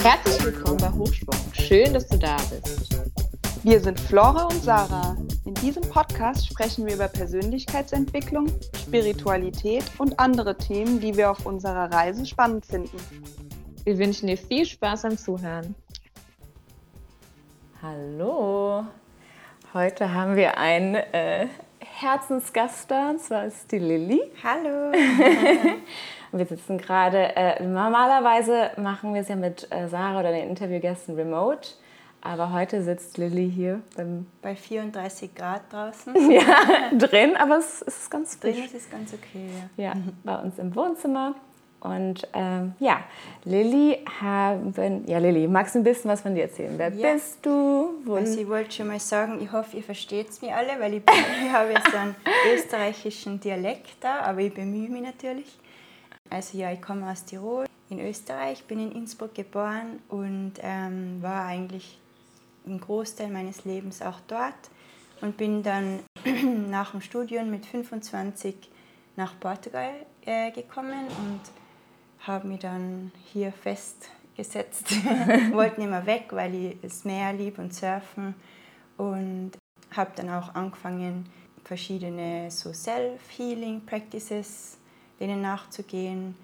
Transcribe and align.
Herzlich 0.00 0.44
willkommen 0.44 0.78
bei 0.78 0.90
Hochsprung. 0.90 1.36
Schön, 1.52 1.92
dass 1.92 2.08
du 2.08 2.16
da 2.16 2.36
bist. 2.36 2.96
Wir 3.62 3.78
sind 3.78 4.00
Flora 4.00 4.44
und 4.44 4.62
Sarah. 4.62 5.18
In 5.44 5.52
diesem 5.54 5.82
Podcast 5.82 6.46
sprechen 6.46 6.86
wir 6.86 6.94
über 6.94 7.08
Persönlichkeitsentwicklung, 7.08 8.46
Spiritualität 8.74 9.84
und 9.98 10.18
andere 10.18 10.56
Themen, 10.56 10.98
die 10.98 11.14
wir 11.14 11.30
auf 11.30 11.44
unserer 11.44 11.92
Reise 11.92 12.24
spannend 12.24 12.64
finden. 12.64 12.96
Wir 13.84 13.98
wünschen 13.98 14.28
dir 14.28 14.38
viel 14.38 14.64
Spaß 14.64 15.04
am 15.04 15.18
Zuhören. 15.18 15.74
Hallo, 17.82 18.86
heute 19.74 20.14
haben 20.14 20.36
wir 20.36 20.56
einen 20.56 20.94
äh, 20.94 21.48
Herzensgast 22.00 22.88
da, 22.92 23.10
und 23.10 23.20
zwar 23.20 23.46
ist 23.46 23.72
die 23.72 23.80
Lilly. 23.80 24.20
Hallo. 24.44 24.92
wir 26.32 26.46
sitzen 26.46 26.78
gerade, 26.78 27.34
äh, 27.34 27.60
normalerweise 27.66 28.70
machen 28.76 29.14
wir 29.14 29.22
es 29.22 29.28
ja 29.28 29.34
mit 29.34 29.66
äh, 29.72 29.88
Sarah 29.88 30.20
oder 30.20 30.30
den 30.30 30.48
Interviewgästen 30.48 31.16
remote, 31.16 31.70
aber 32.20 32.52
heute 32.52 32.84
sitzt 32.84 33.18
Lilly 33.18 33.50
hier 33.50 33.82
beim 33.96 34.26
Bei 34.42 34.54
34 34.54 35.34
Grad 35.34 35.62
draußen. 35.72 36.14
ja, 36.30 36.92
drin, 36.96 37.36
aber 37.36 37.58
es, 37.58 37.82
ist 37.82 38.08
ganz 38.12 38.36
frisch. 38.36 38.54
Drin 38.54 38.64
ist 38.66 38.74
es 38.76 38.88
ganz 38.88 39.12
okay. 39.12 39.48
Ja. 39.76 39.86
Ja, 39.86 39.94
bei 40.22 40.36
uns 40.36 40.56
im 40.60 40.76
Wohnzimmer. 40.76 41.34
Und 41.80 42.26
ähm, 42.32 42.74
ja, 42.80 43.00
Lilly 43.44 43.98
haben, 44.20 44.74
ja 45.06 45.18
Lilly, 45.18 45.46
magst 45.46 45.74
du 45.74 45.78
ein 45.78 45.84
bisschen 45.84 46.10
was 46.10 46.22
von 46.22 46.34
dir 46.34 46.42
erzählen? 46.42 46.74
Wer 46.76 46.92
Ja. 46.92 47.12
bist 47.12 47.38
du? 47.46 47.90
Wo, 48.04 48.16
Also 48.16 48.40
ich 48.40 48.48
wollte 48.48 48.72
schon 48.72 48.88
mal 48.88 48.98
sagen, 48.98 49.38
ich 49.40 49.52
hoffe, 49.52 49.76
ihr 49.76 49.84
versteht 49.84 50.30
es 50.30 50.42
mir 50.42 50.56
alle, 50.56 50.78
weil 50.80 50.94
ich, 50.94 51.04
bin, 51.04 51.14
ich 51.46 51.52
habe 51.52 51.70
jetzt 51.72 51.94
einen 51.94 52.16
österreichischen 52.52 53.38
Dialekt 53.38 53.96
da, 54.00 54.20
aber 54.22 54.40
ich 54.40 54.52
bemühe 54.52 54.88
mich 54.88 55.02
natürlich. 55.02 55.58
Also 56.30 56.58
ja, 56.58 56.72
ich 56.72 56.82
komme 56.82 57.10
aus 57.10 57.24
Tirol 57.24 57.66
in 57.90 58.00
Österreich, 58.00 58.64
bin 58.64 58.80
in 58.80 58.92
Innsbruck 58.92 59.34
geboren 59.34 60.00
und 60.08 60.54
ähm, 60.62 61.22
war 61.22 61.46
eigentlich 61.46 61.98
einen 62.66 62.80
Großteil 62.80 63.28
meines 63.28 63.64
Lebens 63.64 64.02
auch 64.02 64.18
dort 64.26 64.54
und 65.20 65.36
bin 65.36 65.62
dann 65.62 66.00
nach 66.70 66.90
dem 66.90 67.00
Studium 67.00 67.50
mit 67.50 67.64
25 67.66 68.54
nach 69.16 69.38
Portugal 69.40 69.90
äh, 70.26 70.50
gekommen 70.50 71.06
und 71.06 71.40
habe 72.20 72.48
mich 72.48 72.60
dann 72.60 73.12
hier 73.32 73.52
festgesetzt. 73.52 74.90
Wollte 75.52 75.80
nicht 75.80 75.90
mehr 75.90 76.06
weg, 76.06 76.26
weil 76.30 76.54
ich 76.54 76.80
das 76.80 77.04
Meer 77.04 77.32
lieb 77.32 77.58
und 77.58 77.74
Surfen 77.74 78.34
und 78.96 79.52
habe 79.94 80.10
dann 80.16 80.30
auch 80.30 80.54
angefangen, 80.54 81.26
verschiedene 81.64 82.50
so 82.50 82.72
Self-Healing 82.72 83.84
Practices 83.84 84.78
denen 85.20 85.42
nachzugehen 85.42 86.34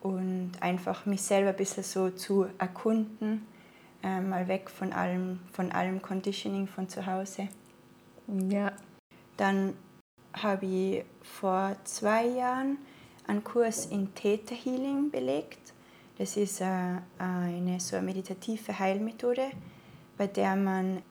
und 0.00 0.52
einfach 0.60 1.06
mich 1.06 1.22
selber 1.22 1.50
ein 1.50 1.56
bisschen 1.56 1.82
so 1.82 2.10
zu 2.10 2.46
erkunden, 2.58 3.46
äh, 4.02 4.20
mal 4.20 4.46
weg 4.48 4.70
von 4.70 4.92
allem, 4.92 5.40
von 5.52 5.72
allem 5.72 6.00
Conditioning 6.00 6.66
von 6.66 6.88
zu 6.88 7.04
Hause. 7.06 7.48
ja, 8.48 8.72
Dann 9.36 9.74
habe 10.34 10.66
ich 10.66 11.04
vor 11.22 11.76
zwei 11.84 12.26
Jahren 12.26 12.78
einen 13.28 13.44
Kurs 13.44 13.86
in 13.86 14.12
Theta 14.14 14.54
Healing 14.54 15.10
belegt. 15.10 15.72
Das 16.16 16.36
ist 16.36 16.60
äh, 16.60 16.64
eine 17.18 17.78
so 17.78 17.96
eine 17.96 18.06
meditative 18.06 18.76
Heilmethode, 18.76 19.50
bei 20.16 20.26
der 20.26 20.56
man 20.56 21.02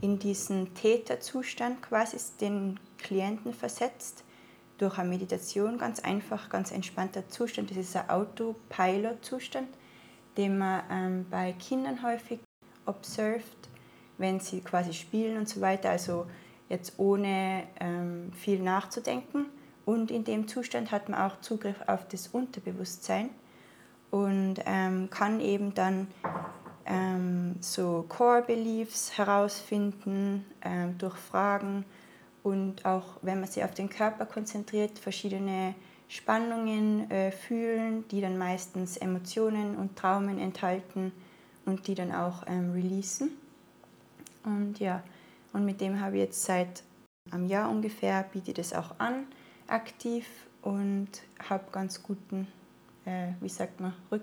in 0.00 0.18
diesen 0.18 0.72
Theta-Zustand 0.74 1.82
quasi 1.82 2.18
den 2.40 2.78
Klienten 2.98 3.52
versetzt. 3.52 4.22
Durch 4.78 4.98
eine 4.98 5.08
Meditation, 5.08 5.78
ganz 5.78 6.00
einfach, 6.00 6.50
ganz 6.50 6.70
entspannter 6.70 7.28
Zustand. 7.28 7.70
Das 7.70 7.78
ist 7.78 7.96
ein 7.96 8.10
Autopilot-Zustand, 8.10 9.68
den 10.36 10.58
man 10.58 10.82
ähm, 10.90 11.26
bei 11.30 11.54
Kindern 11.54 12.02
häufig 12.02 12.40
observed, 12.84 13.70
wenn 14.18 14.38
sie 14.38 14.60
quasi 14.60 14.92
spielen 14.92 15.38
und 15.38 15.48
so 15.48 15.62
weiter. 15.62 15.90
Also 15.90 16.26
jetzt 16.68 16.98
ohne 16.98 17.64
ähm, 17.80 18.30
viel 18.32 18.60
nachzudenken. 18.60 19.46
Und 19.86 20.10
in 20.10 20.24
dem 20.24 20.48
Zustand 20.48 20.90
hat 20.90 21.08
man 21.08 21.18
auch 21.18 21.40
Zugriff 21.40 21.76
auf 21.86 22.06
das 22.08 22.28
Unterbewusstsein 22.28 23.30
und 24.10 24.56
ähm, 24.66 25.08
kann 25.10 25.40
eben 25.40 25.72
dann 25.74 26.08
ähm, 26.84 27.54
so 27.60 28.04
Core 28.08 28.42
Beliefs 28.42 29.16
herausfinden 29.16 30.44
ähm, 30.62 30.98
durch 30.98 31.16
Fragen 31.16 31.84
und 32.42 32.84
auch 32.84 33.04
wenn 33.22 33.40
man 33.40 33.48
sich 33.48 33.64
auf 33.64 33.74
den 33.74 33.88
Körper 33.88 34.26
konzentriert, 34.26 34.98
verschiedene 34.98 35.74
Spannungen 36.08 37.10
äh, 37.10 37.30
fühlen, 37.30 38.06
die 38.08 38.20
dann 38.20 38.38
meistens 38.38 38.96
Emotionen 38.96 39.76
und 39.76 39.96
Traumen 39.96 40.38
enthalten 40.38 41.12
und 41.64 41.86
die 41.86 41.94
dann 41.94 42.12
auch 42.12 42.44
ähm, 42.46 42.72
releasen. 42.72 43.30
Und 44.44 44.78
ja, 44.78 45.02
und 45.52 45.64
mit 45.64 45.80
dem 45.80 46.00
habe 46.00 46.16
ich 46.16 46.22
jetzt 46.22 46.44
seit 46.44 46.82
einem 47.30 47.46
Jahr 47.46 47.70
ungefähr, 47.70 48.24
biete 48.32 48.52
das 48.52 48.72
auch 48.72 48.98
an, 48.98 49.26
aktiv 49.68 50.26
und 50.62 51.08
habe 51.48 51.64
ganz 51.72 52.02
guten, 52.02 52.46
äh, 53.04 53.28
wie 53.40 53.48
sagt 53.48 53.80
man, 53.80 53.94
Rück, 54.10 54.22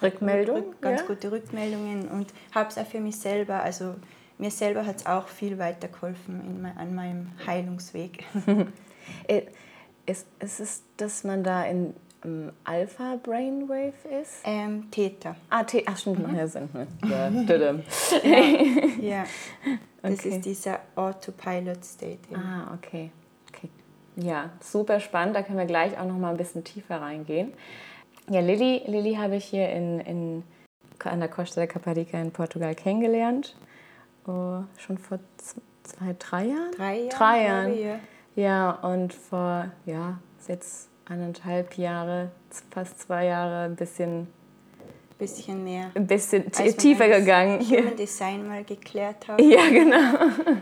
Rückmeldung. 0.00 0.56
Rück, 0.56 0.80
ganz 0.82 1.00
ja? 1.00 1.06
gute 1.06 1.30
Rückmeldungen 1.32 2.08
und 2.08 2.32
habe 2.54 2.68
es 2.68 2.78
auch 2.78 2.86
für 2.86 3.00
mich 3.00 3.16
selber, 3.16 3.62
also 3.62 3.94
mir 4.38 4.50
selber 4.50 4.84
hat 4.86 4.96
es 4.96 5.06
auch 5.06 5.28
viel 5.28 5.58
weitergeholfen 5.58 6.40
in 6.40 6.62
mein, 6.62 6.76
an 6.76 6.94
meinem 6.94 7.32
Heilungsweg. 7.46 8.24
Äh, 9.26 9.42
Ist, 10.06 10.26
ist 10.38 10.60
es, 10.60 10.82
dass 10.96 11.24
man 11.24 11.42
da 11.42 11.64
in 11.64 11.92
ähm, 12.24 12.52
Alpha 12.62 13.16
Brainwave 13.22 13.92
ist? 14.22 14.40
ähm, 14.44 14.88
Theta. 14.92 15.34
Ah, 15.50 15.64
T 15.64 15.82
ach 15.86 15.96
stimmt, 15.98 16.32
ja 16.36 16.46
Sinn. 16.46 16.68
Ne? 16.72 16.86
Ja, 17.08 17.30
tadam. 17.46 17.82
Ja, 19.00 19.24
das 20.02 20.12
Okay. 20.20 20.28
ist 20.36 20.44
dieser 20.44 20.80
Autopilot-State. 20.94 22.18
eben. 22.30 22.36
ah, 22.40 22.74
okay. 22.74 23.10
Ja, 24.16 24.50
super 24.60 25.00
spannend. 25.00 25.34
Da 25.36 25.42
können 25.42 25.58
wir 25.58 25.64
gleich 25.66 25.98
auch 25.98 26.04
noch 26.04 26.18
mal 26.18 26.30
ein 26.30 26.36
bisschen 26.36 26.64
tiefer 26.64 27.00
reingehen. 27.00 27.52
Ja, 28.28 28.40
Lilly, 28.40 28.82
Lilly 28.86 29.14
habe 29.14 29.36
ich 29.36 29.44
hier 29.46 29.68
in, 29.70 30.00
in, 30.00 30.42
an 31.04 31.20
der 31.20 31.28
Costa 31.28 31.62
da 31.62 31.66
Caparica 31.66 32.20
in 32.20 32.30
Portugal 32.30 32.74
kennengelernt. 32.74 33.56
Oh, 34.26 34.60
schon 34.78 34.98
vor 34.98 35.18
zwei, 35.82 36.14
drei 36.18 36.44
Jahren? 36.46 36.70
Drei 36.76 36.96
Jahre. 37.00 37.08
Drei 37.16 37.44
Jahren. 37.44 38.00
ja. 38.36 38.70
Und 38.82 39.12
vor, 39.14 39.66
ja, 39.86 40.18
jetzt 40.46 40.88
eineinhalb 41.08 41.76
Jahre, 41.76 42.30
fast 42.70 43.00
zwei 43.00 43.26
Jahre, 43.26 43.64
ein 43.64 43.76
bisschen, 43.76 44.28
Bisschen 45.18 45.64
mehr. 45.64 45.90
ein 45.94 46.06
bisschen 46.06 46.50
tiefer 46.52 47.08
gegangen. 47.08 47.60
Human 47.60 47.96
Design 47.98 48.46
mal 48.46 48.62
geklärt 48.64 49.26
haben. 49.28 49.42
Ja, 49.50 49.68
genau. 49.68 50.58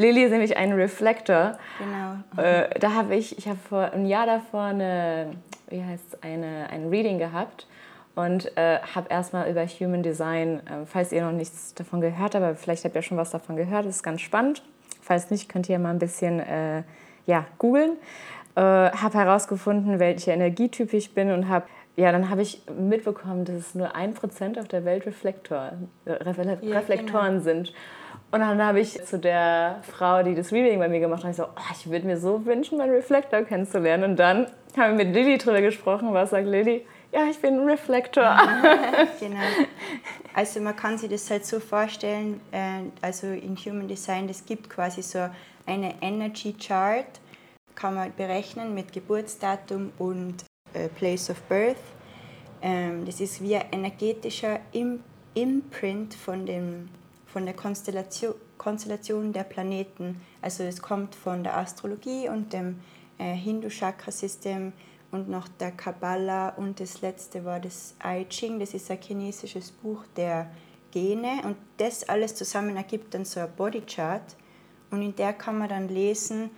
Lilly 0.00 0.24
ist 0.24 0.30
nämlich 0.30 0.56
ein 0.56 0.72
Reflektor. 0.72 1.58
Genau. 1.78 2.42
Äh, 2.42 2.78
da 2.80 2.94
habe 2.94 3.14
ich, 3.14 3.36
ich 3.36 3.46
habe 3.46 3.58
vor 3.68 3.92
ein 3.92 4.06
Jahr 4.06 4.26
davor 4.26 4.62
eine, 4.62 5.32
wie 5.68 5.84
heißt 5.84 6.24
eine, 6.24 6.68
ein 6.70 6.88
Reading 6.88 7.18
gehabt 7.18 7.66
und 8.14 8.56
äh, 8.56 8.78
habe 8.94 9.08
erstmal 9.10 9.50
über 9.50 9.64
Human 9.66 10.02
Design, 10.02 10.60
äh, 10.66 10.86
falls 10.86 11.12
ihr 11.12 11.22
noch 11.22 11.32
nichts 11.32 11.74
davon 11.74 12.00
gehört 12.00 12.20
habt, 12.20 12.36
aber 12.36 12.54
vielleicht 12.54 12.84
habt 12.84 12.94
ihr 12.94 13.02
schon 13.02 13.18
was 13.18 13.30
davon 13.30 13.56
gehört, 13.56 13.84
das 13.84 13.96
ist 13.96 14.02
ganz 14.02 14.22
spannend. 14.22 14.62
Falls 15.02 15.30
nicht, 15.30 15.48
könnt 15.48 15.68
ihr 15.68 15.78
mal 15.78 15.90
ein 15.90 15.98
bisschen 15.98 16.40
äh, 16.40 16.82
ja, 17.26 17.44
googeln. 17.58 17.92
Äh, 18.56 18.60
habe 18.60 19.18
herausgefunden, 19.18 19.98
welcher 19.98 20.32
Energietyp 20.32 20.92
ich 20.94 21.14
bin 21.14 21.30
und 21.30 21.48
habe 21.48 21.66
ja, 21.96 22.12
dann 22.12 22.30
habe 22.30 22.40
ich 22.40 22.62
mitbekommen, 22.78 23.44
dass 23.44 23.56
es 23.56 23.74
nur 23.74 23.94
ein 23.94 24.14
Prozent 24.14 24.58
auf 24.58 24.68
der 24.68 24.86
Welt 24.86 25.04
Reflektor, 25.04 25.72
äh, 26.06 26.12
Refle 26.12 26.58
Ja, 26.62 26.78
Reflektoren 26.78 27.42
sind. 27.42 27.74
Und 28.32 28.40
dann 28.40 28.62
habe 28.62 28.80
ich 28.80 29.02
zu 29.04 29.18
der 29.18 29.82
Frau, 29.82 30.22
die 30.22 30.34
das 30.34 30.52
Reading 30.52 30.78
bei 30.78 30.88
mir 30.88 31.00
gemacht 31.00 31.24
hat, 31.24 31.30
ich 31.30 31.36
so, 31.36 31.44
oh, 31.44 31.72
ich 31.72 31.90
würde 31.90 32.06
mir 32.06 32.16
so 32.16 32.44
wünschen, 32.46 32.78
meinen 32.78 32.92
Reflektor 32.92 33.42
kennenzulernen. 33.42 34.12
Und 34.12 34.16
dann 34.16 34.46
haben 34.76 34.96
wir 34.96 35.04
mit 35.04 35.14
Lilly 35.14 35.36
drüber 35.38 35.60
gesprochen. 35.60 36.14
Was 36.14 36.30
sagt 36.30 36.46
Lilly? 36.46 36.86
Ja, 37.12 37.24
ich 37.28 37.40
bin 37.40 37.58
ein 37.58 37.68
Reflektor. 37.68 38.24
Genau. 39.18 39.40
Also 40.32 40.60
man 40.60 40.76
kann 40.76 40.96
sich 40.96 41.10
das 41.10 41.28
halt 41.28 41.44
so 41.44 41.58
vorstellen, 41.58 42.40
äh, 42.52 42.82
also 43.02 43.26
in 43.26 43.56
Human 43.56 43.88
Design, 43.88 44.28
es 44.28 44.46
gibt 44.46 44.70
quasi 44.70 45.02
so 45.02 45.28
eine 45.66 45.94
Energy 46.00 46.52
Chart, 46.52 47.06
kann 47.74 47.94
man 47.94 48.12
berechnen 48.16 48.74
mit 48.74 48.92
Geburtsdatum 48.92 49.92
und 49.98 50.44
äh, 50.72 50.88
Place 50.88 51.30
of 51.30 51.42
Birth. 51.42 51.76
Ähm, 52.62 53.04
das 53.06 53.20
ist 53.20 53.42
wie 53.42 53.56
ein 53.56 53.66
energetischer 53.72 54.60
Im 54.72 55.00
Imprint 55.34 56.14
von, 56.14 56.46
dem, 56.46 56.88
von 57.32 57.44
der 57.44 57.54
Konstellation, 57.54 58.34
Konstellation 58.58 59.32
der 59.32 59.44
Planeten. 59.44 60.20
Also 60.42 60.64
es 60.64 60.82
kommt 60.82 61.14
von 61.14 61.44
der 61.44 61.56
Astrologie 61.56 62.28
und 62.28 62.52
dem 62.52 62.80
äh, 63.18 63.34
Hindu-Chakra-System 63.34 64.72
und 65.10 65.28
noch 65.28 65.48
der 65.48 65.72
Kabbalah 65.72 66.50
und 66.50 66.80
das 66.80 67.00
letzte 67.00 67.44
war 67.44 67.60
das 67.60 67.94
I 68.04 68.26
Ching, 68.28 68.60
das 68.60 68.74
ist 68.74 68.90
ein 68.90 69.00
chinesisches 69.00 69.72
Buch 69.72 70.04
der 70.16 70.50
Gene 70.92 71.42
und 71.44 71.56
das 71.76 72.08
alles 72.08 72.34
zusammen 72.34 72.76
ergibt 72.76 73.14
dann 73.14 73.24
so 73.24 73.40
ein 73.40 73.50
Bodychart 73.56 74.36
und 74.90 75.02
in 75.02 75.14
der 75.16 75.32
kann 75.32 75.58
man 75.58 75.68
dann 75.68 75.88
lesen, 75.88 76.50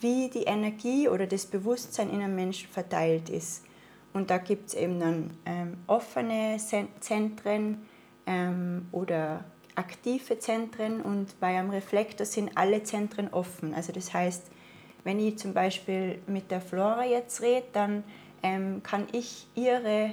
wie 0.00 0.28
die 0.28 0.44
Energie 0.44 1.08
oder 1.08 1.26
das 1.26 1.46
Bewusstsein 1.46 2.10
in 2.10 2.22
einem 2.22 2.34
Menschen 2.34 2.68
verteilt 2.68 3.28
ist. 3.28 3.64
Und 4.12 4.30
da 4.30 4.38
gibt 4.38 4.68
es 4.68 4.74
eben 4.74 5.00
dann 5.00 5.30
ähm, 5.46 5.78
offene 5.86 6.58
Zentren 6.58 7.86
ähm, 8.26 8.88
oder 8.92 9.44
aktive 9.74 10.38
Zentren 10.38 11.00
und 11.00 11.38
bei 11.40 11.58
einem 11.58 11.70
Reflektor 11.70 12.26
sind 12.26 12.50
alle 12.56 12.82
Zentren 12.82 13.28
offen. 13.32 13.74
Also 13.74 13.92
das 13.92 14.12
heißt, 14.12 14.44
wenn 15.04 15.18
ich 15.18 15.38
zum 15.38 15.52
Beispiel 15.52 16.18
mit 16.26 16.50
der 16.50 16.60
Flora 16.60 17.04
jetzt 17.04 17.42
rede, 17.42 17.66
dann 17.72 18.04
ähm, 18.42 18.82
kann 18.82 19.06
ich 19.12 19.46
ihre, 19.54 20.10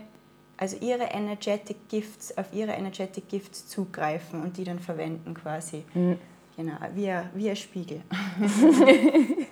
also 0.58 0.78
ihre 0.78 1.04
Energetic 1.04 1.90
Gifts, 1.90 2.38
auf 2.38 2.54
ihre 2.54 2.72
Energetic 2.72 3.28
Gifts 3.30 3.68
zugreifen 3.68 4.42
und 4.42 4.58
die 4.58 4.64
dann 4.64 4.80
verwenden 4.80 5.34
quasi. 5.34 5.84
Mhm. 5.94 6.18
Genau, 6.56 6.76
wie 6.94 7.10
ein, 7.10 7.30
wie 7.36 7.50
ein 7.50 7.56
Spiegel. 7.56 8.02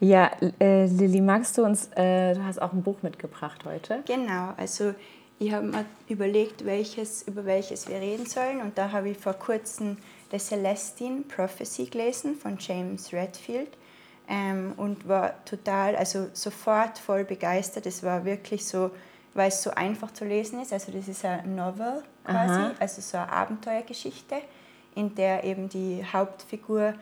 ja, 0.00 0.30
äh, 0.60 0.86
Lilly, 0.86 1.20
magst 1.20 1.58
du 1.58 1.64
uns, 1.64 1.88
äh, 1.96 2.34
du 2.34 2.44
hast 2.44 2.62
auch 2.62 2.72
ein 2.72 2.82
Buch 2.82 3.02
mitgebracht 3.02 3.64
heute. 3.64 4.02
Genau, 4.06 4.52
also 4.56 4.94
ich 5.42 5.52
habe 5.52 5.66
mir 5.66 5.84
überlegt, 6.08 6.64
welches, 6.64 7.22
über 7.22 7.44
welches 7.44 7.88
wir 7.88 7.96
reden 7.96 8.26
sollen 8.26 8.60
und 8.60 8.78
da 8.78 8.92
habe 8.92 9.10
ich 9.10 9.18
vor 9.18 9.34
kurzem 9.34 9.96
The 10.30 10.38
Celestine 10.38 11.22
Prophecy 11.22 11.86
gelesen 11.86 12.36
von 12.36 12.56
James 12.58 13.12
Redfield 13.12 13.68
ähm, 14.28 14.72
und 14.76 15.06
war 15.08 15.44
total, 15.44 15.96
also 15.96 16.28
sofort 16.32 16.98
voll 16.98 17.24
begeistert. 17.24 17.86
Es 17.86 18.02
war 18.02 18.24
wirklich 18.24 18.64
so, 18.64 18.92
weil 19.34 19.48
es 19.48 19.62
so 19.62 19.70
einfach 19.70 20.12
zu 20.12 20.24
lesen 20.24 20.62
ist. 20.62 20.72
Also 20.72 20.92
das 20.92 21.08
ist 21.08 21.24
ein 21.24 21.54
Novel 21.54 22.02
quasi, 22.24 22.52
Aha. 22.52 22.70
also 22.78 23.00
so 23.02 23.18
eine 23.18 23.32
Abenteuergeschichte, 23.32 24.36
in 24.94 25.14
der 25.14 25.44
eben 25.44 25.68
die 25.68 26.04
Hauptfigur 26.10 26.94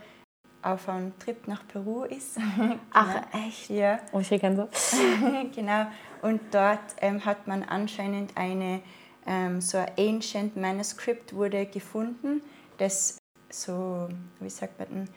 auf 0.63 0.89
einem 0.89 1.19
Trip 1.19 1.47
nach 1.47 1.67
Peru 1.69 2.05
ist. 2.05 2.39
Ach, 2.93 3.23
echt? 3.47 3.71
Ja. 3.71 3.99
Oh, 4.13 4.21
ich 4.21 4.29
so. 4.29 4.37
genau. 5.55 5.87
Und 6.23 6.41
dort 6.53 6.81
ähm, 7.01 7.25
hat 7.25 7.47
man 7.47 7.63
anscheinend 7.63 8.37
eine, 8.37 8.83
ähm, 9.27 9.61
so 9.61 9.79
ein 9.79 9.91
Ancient 9.99 10.57
Manuscript 10.57 11.35
wurde 11.35 11.67
gefunden, 11.67 12.43
das 12.79 13.19
so, 13.49 14.09
wie 14.39 14.51
sagt 14.51 14.79
man 14.79 14.89
denn, 14.89 15.09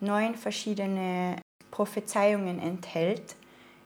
neun 0.00 0.34
verschiedene 0.34 1.36
Prophezeiungen 1.70 2.58
enthält 2.58 3.36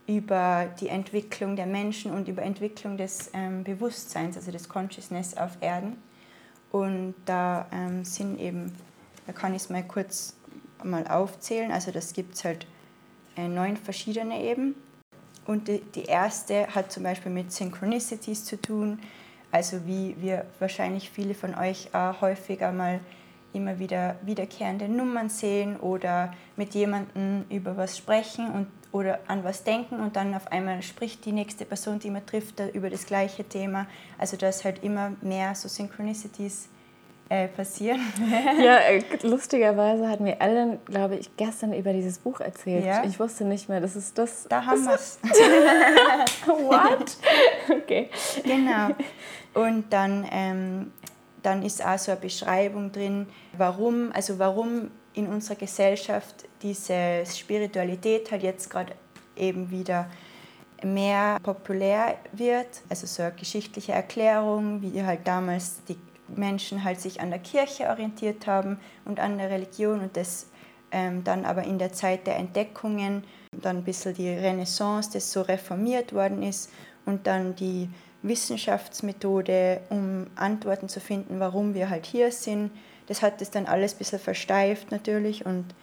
über 0.07 0.69
die 0.81 0.89
Entwicklung 0.89 1.57
der 1.57 1.67
Menschen 1.67 2.13
und 2.13 2.29
über 2.29 2.43
Entwicklung 2.43 2.97
des 2.97 3.31
ähm, 3.33 3.65
Bewusstseins, 3.65 4.37
also 4.37 4.51
des 4.51 4.69
Consciousness 4.69 5.37
auf 5.37 5.57
Erden. 5.61 5.97
Und 6.71 7.15
da 7.25 7.67
ähm, 7.73 8.05
sind 8.05 8.39
eben, 8.39 8.75
da 9.27 9.33
kann 9.33 9.55
ich 9.55 9.63
es 9.63 9.71
mal 9.71 9.85
kurz 9.85 10.37
mal 10.83 11.07
aufzählen, 11.07 11.73
also 11.73 11.91
das 11.91 12.13
gibt 12.13 12.35
es 12.35 12.45
halt 12.45 12.67
äh, 13.37 13.49
neun 13.49 13.77
verschiedene 13.77 14.43
eben. 14.43 14.75
Und 15.47 15.69
die, 15.69 15.81
die 15.81 16.05
erste 16.05 16.69
hat 16.69 16.91
zum 16.91 17.03
Beispiel 17.03 17.33
mit 17.33 17.53
Synchronicities 17.53 18.45
zu 18.45 18.61
tun, 18.61 18.99
also 19.51 19.87
wie 19.87 20.17
wir 20.19 20.47
wahrscheinlich 20.59 21.11
viele 21.11 21.35
von 21.35 21.55
euch 21.55 21.95
auch 21.95 22.21
häufiger 22.21 22.73
mal 22.73 23.01
immer 23.53 23.79
wieder 23.79 24.17
wiederkehrende 24.23 24.89
Nummern 24.89 25.29
sehen 25.29 25.77
oder 25.77 26.35
mit 26.57 26.75
jemandem 26.75 27.45
über 27.51 27.77
was 27.77 27.97
sprechen 27.97 28.51
und, 28.51 28.67
oder 28.91 29.21
an 29.29 29.45
was 29.45 29.63
denken 29.63 30.01
und 30.01 30.17
dann 30.17 30.35
auf 30.35 30.51
einmal 30.51 30.83
spricht 30.83 31.25
die 31.25 31.33
nächste 31.33 31.65
Person, 31.65 32.01
die 32.01 32.11
man 32.11 32.27
trifft, 32.27 32.61
über 32.73 32.91
das 32.91 33.07
gleiche 33.07 33.45
Thema. 33.45 33.87
Also 34.19 34.37
dass 34.37 34.65
halt 34.65 34.83
immer 34.83 35.13
mehr 35.23 35.55
so 35.55 35.69
Synchronicities 35.69 36.69
äh, 37.29 37.49
passieren. 37.49 38.01
ja, 38.63 38.79
äh, 38.79 39.03
lustigerweise 39.23 40.09
hat 40.09 40.21
mir 40.21 40.41
Ellen, 40.41 40.79
glaube 40.85 41.17
ich, 41.17 41.37
gestern 41.37 41.73
über 41.73 41.93
dieses 41.93 42.19
Buch 42.19 42.41
erzählt. 42.41 42.85
Ja? 42.85 43.05
Ich 43.05 43.19
wusste 43.19 43.45
nicht 43.45 43.69
mehr, 43.69 43.81
das 43.81 43.97
ist 43.97 44.19
das. 44.19 44.47
Da 44.49 44.65
haben 44.65 44.85
wir 44.85 44.95
es. 44.95 45.19
What? 46.47 47.17
okay. 47.83 48.11
Genau. 48.45 48.95
Und 49.55 49.93
dann, 49.93 50.27
ähm, 50.31 50.93
dann 51.43 51.63
ist 51.63 51.85
auch 51.85 51.99
so 51.99 52.13
eine 52.13 52.21
Beschreibung 52.21 52.93
drin, 52.93 53.27
warum, 53.57 54.11
also 54.13 54.39
warum 54.39 54.91
in 55.15 55.27
unserer 55.29 55.57
Gesellschaft 55.57 56.45
diese 56.61 57.25
Spiritualität 57.25 58.31
halt 58.31 58.43
jetzt 58.43 58.69
gerade 58.69 58.93
eben 59.37 59.71
wieder 59.71 60.11
mehr 60.83 61.39
populär 61.43 62.17
wird. 62.33 62.83
Also 62.89 63.07
so 63.07 63.23
eine 63.23 63.33
geschichtliche 63.33 63.93
Erklärung, 63.93 64.83
wie 64.83 65.03
halt 65.03 65.27
damals 65.27 65.83
die 65.89 65.97
Menschen 66.37 66.85
halt 66.85 67.01
sich 67.01 67.21
an 67.21 67.31
der 67.31 67.39
Kirche 67.39 67.89
orientiert 67.89 68.47
haben 68.47 68.79
und 69.05 69.21
an 69.21 69.39
der 69.39 69.51
Religion 69.51 70.01
und 70.01 70.17
das 70.17 70.47
ähm, 70.91 71.25
dann 71.25 71.45
aber 71.45 71.65
in 71.65 71.79
der 71.79 71.93
Zeit 71.93 72.27
der 72.27 72.37
Entdeckungen, 72.37 73.25
dann 73.53 73.79
ein 73.79 73.85
bisschen 73.85 74.15
die 74.15 74.29
Renaissance, 74.29 75.11
das 75.13 75.33
so 75.33 75.43
reformiert 75.43 76.13
worden 76.13 76.43
ist 76.43 76.71
und 77.05 77.27
dann 77.27 77.57
die 77.57 77.89
Wissenschaftsmethode, 78.23 79.81
um 79.91 80.27
Antworten 80.37 80.89
zu 80.89 81.01
finden, 81.01 81.41
warum 81.41 81.75
wir 81.75 81.91
halt 81.91 82.07
hier 82.07 82.31
sind. 82.31 82.71
Das 83.07 83.23
hat 83.23 83.41
das 83.41 83.51
dann 83.51 83.67
alles 83.67 83.95
ein 83.95 83.99
bisschen 83.99 84.19
versteift 84.19 84.91
natürlich 84.91 85.45
und 85.45 85.75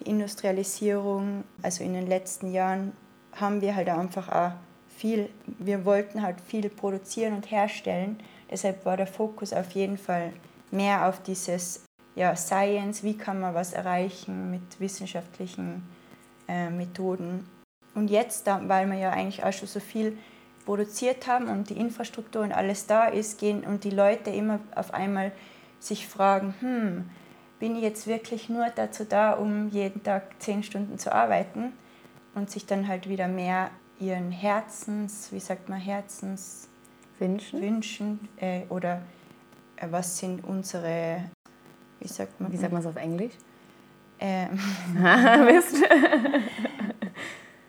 die 0.00 0.10
Industrialisierung, 0.10 1.44
also 1.62 1.84
in 1.84 1.94
den 1.94 2.06
letzten 2.06 2.50
Jahren 2.50 2.92
haben 3.32 3.60
wir 3.60 3.76
halt 3.76 3.88
einfach 3.88 4.28
auch 4.28 4.52
viel, 4.96 5.28
wir 5.58 5.84
wollten 5.84 6.22
halt 6.22 6.40
viel 6.40 6.68
produzieren 6.68 7.34
und 7.34 7.50
herstellen 7.50 8.18
Deshalb 8.50 8.84
war 8.84 8.96
der 8.96 9.06
Fokus 9.06 9.52
auf 9.52 9.70
jeden 9.72 9.98
Fall 9.98 10.32
mehr 10.70 11.08
auf 11.08 11.22
dieses 11.22 11.84
ja, 12.14 12.36
Science, 12.36 13.02
wie 13.02 13.16
kann 13.16 13.40
man 13.40 13.54
was 13.54 13.72
erreichen 13.72 14.50
mit 14.50 14.80
wissenschaftlichen 14.80 15.82
äh, 16.48 16.70
Methoden. 16.70 17.48
Und 17.94 18.10
jetzt, 18.10 18.46
weil 18.46 18.90
wir 18.90 18.98
ja 18.98 19.10
eigentlich 19.10 19.44
auch 19.44 19.52
schon 19.52 19.68
so 19.68 19.80
viel 19.80 20.18
produziert 20.64 21.26
haben 21.26 21.48
und 21.48 21.70
die 21.70 21.76
Infrastruktur 21.76 22.42
und 22.42 22.52
alles 22.52 22.86
da 22.86 23.06
ist, 23.06 23.38
gehen 23.38 23.64
und 23.64 23.84
die 23.84 23.90
Leute 23.90 24.30
immer 24.30 24.60
auf 24.74 24.94
einmal 24.94 25.32
sich 25.78 26.08
fragen, 26.08 26.54
hm, 26.60 27.10
bin 27.58 27.76
ich 27.76 27.82
jetzt 27.82 28.06
wirklich 28.06 28.48
nur 28.48 28.66
dazu 28.74 29.04
da, 29.04 29.32
um 29.32 29.68
jeden 29.68 30.02
Tag 30.02 30.40
zehn 30.40 30.62
Stunden 30.62 30.98
zu 30.98 31.12
arbeiten 31.12 31.72
und 32.34 32.50
sich 32.50 32.66
dann 32.66 32.88
halt 32.88 33.08
wieder 33.08 33.28
mehr 33.28 33.70
ihren 34.00 34.32
Herzens, 34.32 35.30
wie 35.30 35.40
sagt 35.40 35.68
man, 35.68 35.78
Herzens, 35.78 36.68
wünschen, 37.18 37.60
wünschen 37.60 38.28
äh, 38.38 38.62
oder 38.68 39.02
äh, 39.76 39.86
was 39.90 40.18
sind 40.18 40.44
unsere, 40.44 41.24
wie 42.00 42.08
sagt 42.08 42.40
man 42.40 42.52
Wie 42.52 42.56
sagt 42.56 42.72
man 42.72 42.80
es 42.80 42.86
auf 42.86 42.96
Englisch? 42.96 43.34
Ähm, 44.18 44.58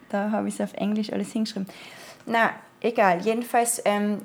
da 0.10 0.32
habe 0.32 0.48
ich 0.48 0.56
es 0.56 0.62
auf 0.62 0.74
Englisch 0.74 1.12
alles 1.12 1.32
hingeschrieben. 1.32 1.68
Na, 2.26 2.52
egal. 2.82 3.22
Jedenfalls 3.22 3.82
ähm, 3.86 4.22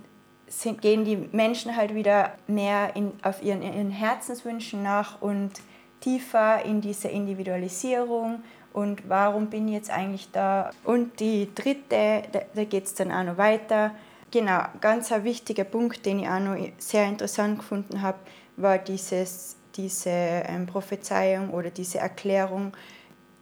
sind, 0.46 0.82
gehen 0.82 1.04
die 1.04 1.16
Menschen 1.16 1.76
halt 1.76 1.94
wieder 1.94 2.34
mehr 2.46 2.94
in, 2.94 3.12
auf 3.22 3.42
ihren, 3.42 3.62
ihren 3.62 3.90
Herzenswünschen 3.90 4.82
nach 4.82 5.20
und 5.22 5.52
tiefer 6.00 6.64
in 6.64 6.80
diese 6.80 7.08
Individualisierung 7.08 8.42
und 8.72 9.08
warum 9.08 9.46
bin 9.46 9.68
ich 9.68 9.74
jetzt 9.74 9.90
eigentlich 9.90 10.30
da. 10.30 10.70
Und 10.84 11.20
die 11.20 11.48
dritte, 11.54 12.22
da, 12.32 12.40
da 12.54 12.64
geht 12.64 12.84
es 12.84 12.94
dann 12.94 13.10
auch 13.10 13.24
noch 13.24 13.36
weiter, 13.36 13.92
Genau, 14.32 14.62
ganz 14.80 15.10
ein 15.10 15.24
wichtiger 15.24 15.64
Punkt, 15.64 16.06
den 16.06 16.20
ich 16.20 16.28
auch 16.28 16.38
noch 16.38 16.56
sehr 16.78 17.08
interessant 17.08 17.58
gefunden 17.58 18.00
habe, 18.00 18.18
war 18.56 18.78
dieses, 18.78 19.56
diese 19.74 20.10
ähm, 20.10 20.66
Prophezeiung 20.66 21.50
oder 21.50 21.70
diese 21.70 21.98
Erklärung, 21.98 22.72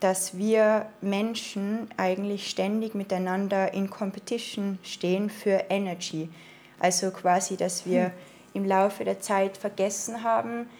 dass 0.00 0.38
wir 0.38 0.86
Menschen 1.02 1.88
eigentlich 1.98 2.48
ständig 2.48 2.94
miteinander 2.94 3.74
in 3.74 3.90
Competition 3.90 4.78
stehen 4.82 5.28
für 5.28 5.64
Energy. 5.68 6.30
Also 6.78 7.10
quasi, 7.10 7.58
dass 7.58 7.84
wir 7.84 8.04
hm. 8.04 8.12
im 8.54 8.64
Laufe 8.64 9.04
der 9.04 9.20
Zeit 9.20 9.58
vergessen 9.58 10.22
haben, 10.22 10.70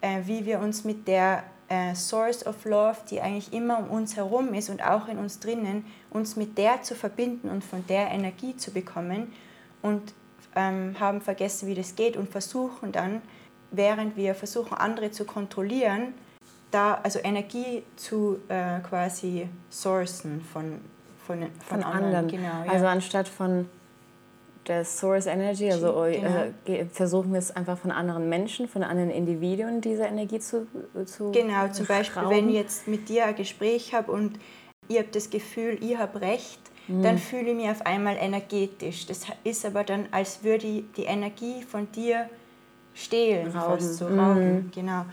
äh, 0.00 0.22
wie 0.24 0.46
wir 0.46 0.58
uns 0.58 0.82
mit 0.82 1.06
der 1.06 1.44
äh, 1.68 1.94
Source 1.94 2.44
of 2.44 2.64
Love, 2.64 2.96
die 3.08 3.20
eigentlich 3.20 3.52
immer 3.52 3.78
um 3.78 3.90
uns 3.90 4.16
herum 4.16 4.52
ist 4.52 4.68
und 4.68 4.82
auch 4.82 5.06
in 5.06 5.18
uns 5.18 5.38
drinnen, 5.38 5.84
uns 6.10 6.34
mit 6.34 6.58
der 6.58 6.82
zu 6.82 6.96
verbinden 6.96 7.50
und 7.50 7.62
von 7.62 7.86
der 7.86 8.10
Energie 8.10 8.56
zu 8.56 8.72
bekommen 8.72 9.32
und 9.84 10.14
ähm, 10.56 10.96
haben 10.98 11.20
vergessen, 11.20 11.68
wie 11.68 11.74
das 11.74 11.94
geht 11.94 12.16
und 12.16 12.30
versuchen 12.30 12.90
dann, 12.90 13.20
während 13.70 14.16
wir 14.16 14.34
versuchen, 14.34 14.74
andere 14.74 15.10
zu 15.10 15.24
kontrollieren, 15.24 16.14
da 16.70 16.94
also 17.02 17.18
Energie 17.22 17.82
zu 17.96 18.38
äh, 18.48 18.80
quasi 18.80 19.48
sourcen 19.68 20.40
von, 20.40 20.80
von, 21.26 21.42
von, 21.42 21.50
von 21.60 21.82
anderen. 21.84 22.04
anderen. 22.04 22.28
Genau, 22.28 22.64
ja. 22.64 22.72
Also 22.72 22.86
anstatt 22.86 23.28
von 23.28 23.68
der 24.66 24.86
Source 24.86 25.26
Energy, 25.26 25.70
also 25.70 25.92
genau. 26.10 26.46
äh, 26.64 26.86
versuchen 26.86 27.32
wir 27.32 27.38
es 27.38 27.54
einfach 27.54 27.76
von 27.76 27.90
anderen 27.90 28.30
Menschen, 28.30 28.66
von 28.66 28.82
anderen 28.82 29.10
Individuen 29.10 29.82
diese 29.82 30.04
Energie 30.04 30.38
zu, 30.38 30.66
zu 31.04 31.32
Genau, 31.32 31.68
zum 31.68 31.84
Beispiel, 31.84 32.22
wenn 32.30 32.48
ich 32.48 32.54
jetzt 32.54 32.88
mit 32.88 33.10
dir 33.10 33.26
ein 33.26 33.36
Gespräch 33.36 33.92
habe 33.92 34.10
und 34.10 34.38
ihr 34.88 35.00
habt 35.00 35.14
das 35.14 35.28
Gefühl, 35.28 35.76
ihr 35.82 35.98
habt 35.98 36.18
recht, 36.22 36.60
mhm. 36.88 37.02
dann 37.02 37.18
fühle 37.18 37.50
ich 37.50 37.56
mich 37.56 37.68
auf 37.68 37.84
einmal 37.84 38.16
energetisch. 38.16 39.06
Das 39.06 39.26
ist 39.44 39.64
aber 39.64 39.84
dann, 39.84 40.08
als 40.10 40.42
würde 40.42 40.66
ich 40.66 40.84
die 40.96 41.04
Energie 41.04 41.62
von 41.62 41.90
dir 41.92 42.28
stehlen, 42.94 43.50
rauben. 43.52 43.80
fast 43.80 43.96
so 43.96 44.06
rauben. 44.06 44.54
Mhm. 44.54 44.70
Genau. 44.72 45.04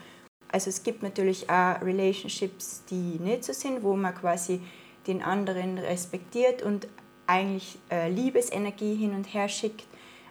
also 0.52 0.70
es 0.70 0.84
gibt 0.84 1.04
natürlich 1.04 1.50
auch 1.50 1.82
Relationships, 1.82 2.84
die 2.90 3.20
nicht 3.20 3.44
so 3.44 3.54
sind, 3.54 3.84
wo 3.84 3.96
man 3.96 4.14
quasi 4.14 4.62
den 5.08 5.24
anderen 5.24 5.78
respektiert 5.78 6.62
und 6.62 6.88
eigentlich 7.26 7.80
äh, 7.90 8.10
Liebesenergie 8.10 8.96
hin 8.96 9.16
und 9.16 9.34
her 9.34 9.48
schickt. 9.48 9.88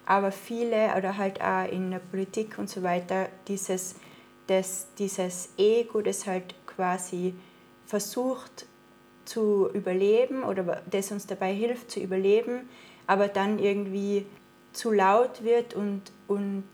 Aber 0.06 0.32
viele 0.32 0.94
oder 0.96 1.16
halt 1.16 1.40
auch 1.40 1.70
in 1.70 1.90
der 1.90 1.98
Politik 1.98 2.58
und 2.58 2.68
so 2.68 2.82
weiter, 2.82 3.28
dieses, 3.48 3.94
das, 4.46 4.88
dieses 4.98 5.50
Ego, 5.56 6.00
das 6.02 6.26
halt 6.26 6.54
quasi 6.66 7.34
versucht 7.86 8.66
zu 9.24 9.68
überleben 9.72 10.42
oder 10.42 10.82
das 10.90 11.12
uns 11.12 11.26
dabei 11.26 11.52
hilft 11.52 11.90
zu 11.90 12.00
überleben, 12.00 12.68
aber 13.06 13.28
dann 13.28 13.58
irgendwie 13.58 14.26
zu 14.72 14.92
laut 14.92 15.42
wird 15.44 15.74
und, 15.74 16.02
und 16.28 16.64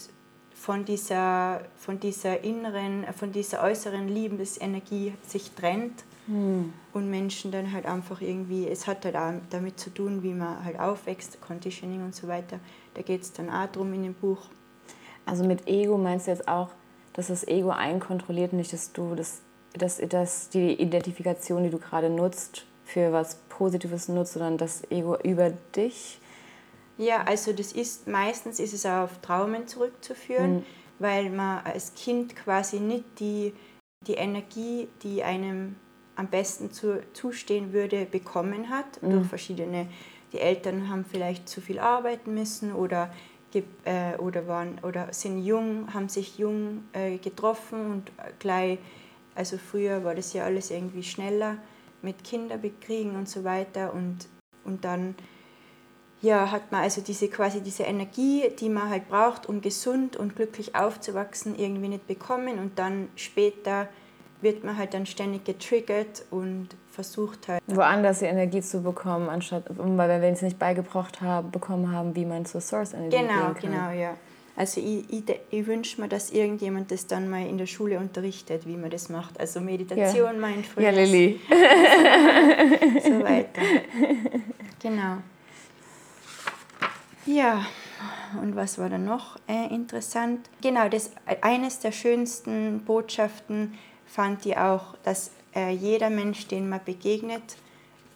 von 0.55 0.85
dieser, 0.85 1.61
von 1.77 2.01
dieser 2.01 2.43
inneren, 2.43 3.05
von 3.17 3.31
dieser 3.31 3.63
äußeren 3.63 4.09
Liebensenergie 4.09 5.13
sich 5.27 5.53
trennt 5.53 6.05
hm. 6.27 6.73
und 6.93 7.11
Menschen 7.11 7.53
dann 7.53 7.73
halt 7.73 7.87
einfach 7.87 8.21
irgendwie, 8.21 8.67
es 8.67 8.87
hat 8.87 9.05
halt 9.05 9.17
auch 9.17 9.33
damit 9.51 9.79
zu 9.79 9.91
tun, 9.91 10.23
wie 10.23 10.33
man 10.33 10.65
halt 10.65 10.81
aufwächst, 10.81 11.41
Conditioning 11.41 12.03
und 12.03 12.15
so 12.15 12.27
weiter. 12.27 12.59
Da 12.95 13.03
geht 13.03 13.23
es 13.23 13.33
dann 13.33 13.51
auch 13.51 13.67
drum 13.67 13.93
in 13.93 14.03
dem 14.03 14.15
Buch. 14.15 14.41
Also 15.25 15.45
mit 15.45 15.69
Ego 15.69 15.99
meinst 15.99 16.27
du 16.27 16.31
jetzt 16.31 16.49
auch, 16.49 16.71
dass 17.13 17.29
das 17.29 17.47
Ego 17.47 17.71
einkontrolliert, 17.71 18.53
nicht 18.53 18.73
dass 18.73 18.93
du 18.93 19.15
das, 19.15 19.41
dass, 19.79 20.01
dass 20.09 20.49
die 20.49 20.75
Identifikation, 20.81 21.65
die 21.65 21.71
du 21.71 21.79
gerade 21.79 22.11
nutzt, 22.11 22.67
für 22.85 23.13
was 23.13 23.37
Positives 23.49 24.09
nutzt, 24.09 24.35
sondern 24.35 24.59
das 24.59 24.89
Ego 24.91 25.17
über 25.23 25.51
dich 25.75 26.21
ja, 26.99 27.23
also 27.25 27.53
das 27.53 27.73
ist 27.73 28.09
meistens 28.09 28.59
ist 28.59 28.73
es 28.73 28.87
auf 28.87 29.21
Traumen 29.21 29.67
zurückzuführen, 29.67 30.57
mhm. 30.57 30.63
weil 30.99 31.31
man 31.31 31.65
als 31.65 31.95
Kind 31.95 32.35
quasi 32.35 32.81
nicht 32.81 33.05
die, 33.21 33.53
die 34.07 34.15
Energie, 34.15 34.89
die 35.03 35.23
einem 35.23 35.77
am 36.15 36.29
besten 36.29 36.73
zu, 36.73 37.03
zustehen 37.13 37.75
würde, 37.75 38.07
bekommen 38.07 38.71
hat 38.71 39.03
mhm. 39.03 39.11
durch 39.11 39.27
verschiedene. 39.27 39.89
Die 40.33 40.39
Eltern 40.39 40.89
haben 40.89 41.05
vielleicht 41.05 41.49
zu 41.49 41.61
viel 41.61 41.79
arbeiten 41.79 42.35
müssen 42.35 42.73
oder 42.73 43.11
äh, 43.85 44.17
oder 44.19 44.49
waren 44.49 44.79
oder 44.83 45.13
sind 45.15 45.43
jung, 45.43 45.95
haben 45.95 46.11
sich 46.11 46.37
jung 46.37 46.85
äh, 46.93 47.17
getroffen 47.17 47.91
und 47.91 48.13
gleich, 48.39 48.79
also 49.37 49.59
früher 49.59 50.05
war 50.05 50.15
das 50.15 50.33
ja 50.33 50.45
alles 50.45 50.71
irgendwie 50.71 51.03
schneller 51.03 51.59
mit 52.03 52.25
Kinderbekriegen 52.25 53.17
und 53.17 53.29
so 53.29 53.45
weiter 53.45 53.93
und, 53.95 54.27
und 54.65 54.85
dann 54.85 55.15
ja, 56.23 56.51
hat 56.51 56.73
man 56.73 56.83
also 56.83 57.03
diese 57.03 57.29
quasi 57.29 57.61
diese 57.61 57.83
Energie, 57.83 58.51
die 58.59 58.69
man 58.69 58.89
halt 58.89 59.09
braucht, 59.09 59.47
um 59.47 59.61
gesund 59.61 60.17
und 60.17 60.35
glücklich 60.35 60.75
aufzuwachsen, 60.75 61.59
irgendwie 61.59 61.89
nicht 61.89 62.07
bekommen 62.07 62.59
und 62.59 62.79
dann 62.79 63.09
später 63.17 63.89
wird 64.41 64.65
man 64.65 64.77
halt 64.77 64.95
dann 64.95 65.07
ständig 65.07 65.45
getriggert 65.45 66.25
und 66.31 66.69
versucht 66.91 67.49
halt 67.49 67.63
woanders 67.67 68.21
die 68.21 68.27
Energie 68.27 68.61
zu 68.61 68.83
bekommen, 68.83 69.29
anstatt 69.29 69.65
weil 69.77 70.23
wir 70.23 70.29
es 70.29 70.43
nicht 70.43 70.59
beigebracht 70.59 71.21
haben, 71.21 71.51
bekommen 71.51 71.93
haben, 71.93 72.15
wie 72.17 72.25
man 72.25 72.45
zur 72.45 72.61
Source 72.61 72.93
Energie 72.93 73.17
genau, 73.17 73.53
gehen 73.53 73.55
kann. 73.55 73.71
Genau, 73.73 73.91
ja. 73.91 74.15
Also 74.57 74.81
ich, 74.81 75.05
ich, 75.13 75.23
ich 75.51 75.67
wünsche 75.67 76.01
mir, 76.01 76.09
dass 76.09 76.31
irgendjemand 76.31 76.91
das 76.91 77.07
dann 77.07 77.29
mal 77.29 77.47
in 77.47 77.59
der 77.59 77.67
Schule 77.67 77.99
unterrichtet, 77.99 78.67
wie 78.67 78.77
man 78.77 78.91
das 78.91 79.11
macht. 79.11 79.39
Also 79.39 79.61
Meditation, 79.61 80.41
ja. 80.41 80.49
Mindfulness. 80.49 80.97
Ja, 80.97 81.03
Lilly. 81.03 81.41
so 83.05 83.23
weiter. 83.23 83.63
Genau. 84.81 85.19
Ja, 87.27 87.67
und 88.41 88.57
was 88.57 88.79
war 88.79 88.89
dann 88.89 89.05
noch 89.05 89.37
äh, 89.49 89.75
interessant? 89.75 90.49
Genau, 90.63 90.89
das, 90.89 91.11
eines 91.43 91.81
der 91.81 91.93
schönsten 91.93 92.81
Botschaften 92.85 93.77
fand 94.07 94.47
ich 94.47 94.57
auch, 94.57 94.97
dass 95.03 95.33
äh, 95.55 95.71
jeder 95.71 96.09
Mensch, 96.09 96.47
den 96.47 96.69
man 96.69 96.81
begegnet, 96.85 97.57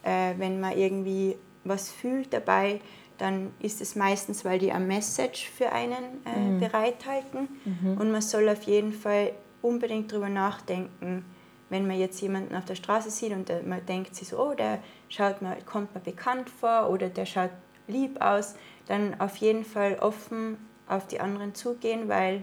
äh, 0.04 0.34
wenn 0.38 0.60
man 0.60 0.78
irgendwie 0.78 1.36
was 1.64 1.90
fühlt 1.90 2.32
dabei, 2.32 2.80
dann 3.20 3.52
ist 3.60 3.80
es 3.80 3.96
meistens, 3.96 4.44
weil 4.44 4.58
die 4.58 4.72
ein 4.72 4.86
Message 4.86 5.48
für 5.50 5.72
einen 5.72 6.24
äh, 6.24 6.38
mhm. 6.38 6.60
bereithalten. 6.60 7.48
Mhm. 7.64 7.98
Und 7.98 8.10
man 8.10 8.22
soll 8.22 8.48
auf 8.48 8.62
jeden 8.62 8.92
Fall 8.92 9.32
unbedingt 9.62 10.10
darüber 10.10 10.28
nachdenken, 10.28 11.24
wenn 11.68 11.86
man 11.86 11.98
jetzt 11.98 12.20
jemanden 12.20 12.56
auf 12.56 12.64
der 12.64 12.74
Straße 12.74 13.10
sieht 13.10 13.32
und 13.32 13.48
äh, 13.50 13.62
man 13.62 13.84
denkt 13.86 14.14
sich 14.14 14.28
so, 14.28 14.38
oh, 14.38 14.54
der 14.54 14.78
schaut 15.08 15.42
mal, 15.42 15.58
kommt 15.64 15.94
mir 15.94 16.00
bekannt 16.00 16.50
vor 16.50 16.90
oder 16.90 17.08
der 17.08 17.26
schaut 17.26 17.50
lieb 17.86 18.20
aus, 18.20 18.54
dann 18.86 19.20
auf 19.20 19.36
jeden 19.36 19.64
Fall 19.64 19.98
offen 20.00 20.56
auf 20.88 21.06
die 21.06 21.20
anderen 21.20 21.54
zugehen, 21.54 22.08
weil 22.08 22.42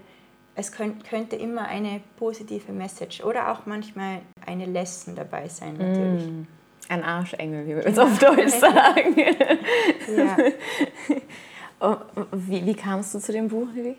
es 0.55 0.72
könnte 0.72 1.36
immer 1.36 1.67
eine 1.67 2.01
positive 2.17 2.72
Message 2.72 3.24
oder 3.24 3.51
auch 3.51 3.65
manchmal 3.65 4.22
eine 4.46 4.65
Lesson 4.65 5.15
dabei 5.15 5.48
sein, 5.48 5.77
natürlich. 5.77 6.25
Mm. 6.25 6.48
Ein 6.89 7.03
Arschengel, 7.03 7.65
wie 7.65 7.75
wir 7.75 7.86
es 7.86 7.98
auf 7.98 8.17
Deutsch 8.17 8.53
sagen. 8.53 9.15
ja. 9.17 10.38
oh, 11.82 11.98
wie, 12.32 12.65
wie 12.65 12.75
kamst 12.75 13.13
du 13.13 13.20
zu 13.20 13.32
dem 13.32 13.50
Buch, 13.50 13.67
Lili? 13.74 13.98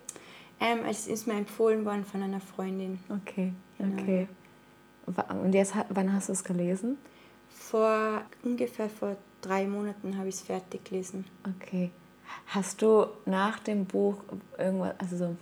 Ähm, 0.60 0.80
es 0.88 1.06
ist 1.06 1.26
mir 1.26 1.34
empfohlen 1.34 1.84
worden 1.84 2.04
von 2.04 2.22
einer 2.22 2.40
Freundin. 2.40 2.98
Okay, 3.08 3.52
genau. 3.76 4.02
okay. 4.02 4.28
Und 5.42 5.54
jetzt, 5.54 5.74
wann 5.90 6.12
hast 6.12 6.28
du 6.28 6.32
es 6.32 6.44
gelesen? 6.44 6.98
Vor 7.48 8.22
ungefähr 8.42 8.90
vor 8.90 9.16
drei 9.40 9.66
Monaten 9.66 10.18
habe 10.18 10.28
ich 10.28 10.36
es 10.36 10.40
fertig 10.42 10.84
gelesen. 10.84 11.24
Okay. 11.56 11.90
Hast 12.48 12.82
du 12.82 13.06
nach 13.24 13.58
dem 13.60 13.84
Buch 13.84 14.16
irgendwas, 14.58 14.94
also 14.98 15.16
so, 15.16 15.36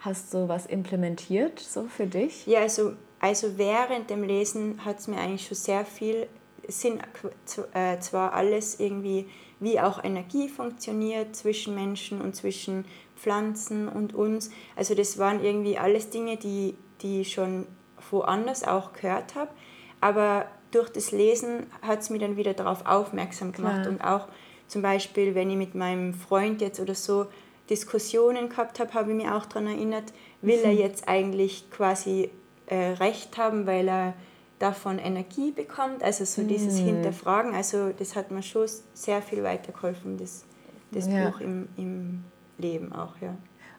hast 0.00 0.32
du 0.34 0.48
was 0.48 0.66
implementiert 0.66 1.58
so 1.58 1.84
für 1.84 2.06
dich? 2.06 2.46
Ja, 2.46 2.60
also, 2.60 2.92
also 3.18 3.58
während 3.58 4.10
dem 4.10 4.22
Lesen 4.22 4.84
hat 4.84 4.98
es 4.98 5.08
mir 5.08 5.18
eigentlich 5.18 5.46
schon 5.46 5.56
sehr 5.56 5.84
viel, 5.84 6.26
sind 6.70 7.02
äh, 7.74 7.98
zwar 7.98 8.32
alles 8.32 8.80
irgendwie, 8.80 9.28
wie 9.58 9.80
auch 9.80 10.02
Energie 10.02 10.48
funktioniert 10.48 11.34
zwischen 11.36 11.74
Menschen 11.74 12.20
und 12.20 12.34
zwischen 12.36 12.84
Pflanzen 13.16 13.88
und 13.88 14.14
uns. 14.14 14.50
Also 14.76 14.94
das 14.94 15.18
waren 15.18 15.42
irgendwie 15.44 15.78
alles 15.78 16.10
Dinge, 16.10 16.36
die, 16.36 16.76
die 17.02 17.22
ich 17.22 17.32
schon 17.32 17.66
woanders 18.10 18.64
auch 18.64 18.92
gehört 18.92 19.34
habe. 19.34 19.50
Aber 20.00 20.46
durch 20.70 20.88
das 20.88 21.12
Lesen 21.12 21.66
hat 21.82 22.00
es 22.00 22.10
mich 22.10 22.20
dann 22.20 22.36
wieder 22.36 22.54
darauf 22.54 22.86
aufmerksam 22.86 23.52
gemacht 23.52 23.82
Klar. 23.82 23.88
und 23.88 24.00
auch 24.00 24.28
zum 24.68 24.82
Beispiel, 24.82 25.34
wenn 25.34 25.50
ich 25.50 25.56
mit 25.56 25.74
meinem 25.74 26.14
Freund 26.14 26.60
jetzt 26.60 26.78
oder 26.78 26.94
so 26.94 27.26
Diskussionen 27.68 28.48
gehabt 28.48 28.78
habe, 28.80 28.94
habe 28.94 29.10
ich 29.10 29.16
mich 29.16 29.28
auch 29.28 29.46
daran 29.46 29.66
erinnert, 29.66 30.12
will 30.42 30.58
mhm. 30.58 30.64
er 30.64 30.72
jetzt 30.72 31.08
eigentlich 31.08 31.70
quasi 31.70 32.30
äh, 32.66 32.92
Recht 32.92 33.36
haben, 33.36 33.66
weil 33.66 33.88
er 33.88 34.14
davon 34.60 34.98
Energie 34.98 35.50
bekommt, 35.50 36.04
also 36.04 36.24
so 36.24 36.42
dieses 36.42 36.80
mhm. 36.80 36.84
Hinterfragen, 36.84 37.54
also 37.54 37.90
das 37.90 38.14
hat 38.14 38.30
mir 38.30 38.42
schon 38.42 38.68
sehr 38.94 39.20
viel 39.22 39.42
weitergeholfen, 39.42 40.16
das, 40.18 40.44
das 40.92 41.08
ja. 41.08 41.28
Buch 41.28 41.40
im, 41.40 41.68
im 41.76 42.24
Leben 42.58 42.92
auch, 42.92 43.14
ja. 43.20 43.34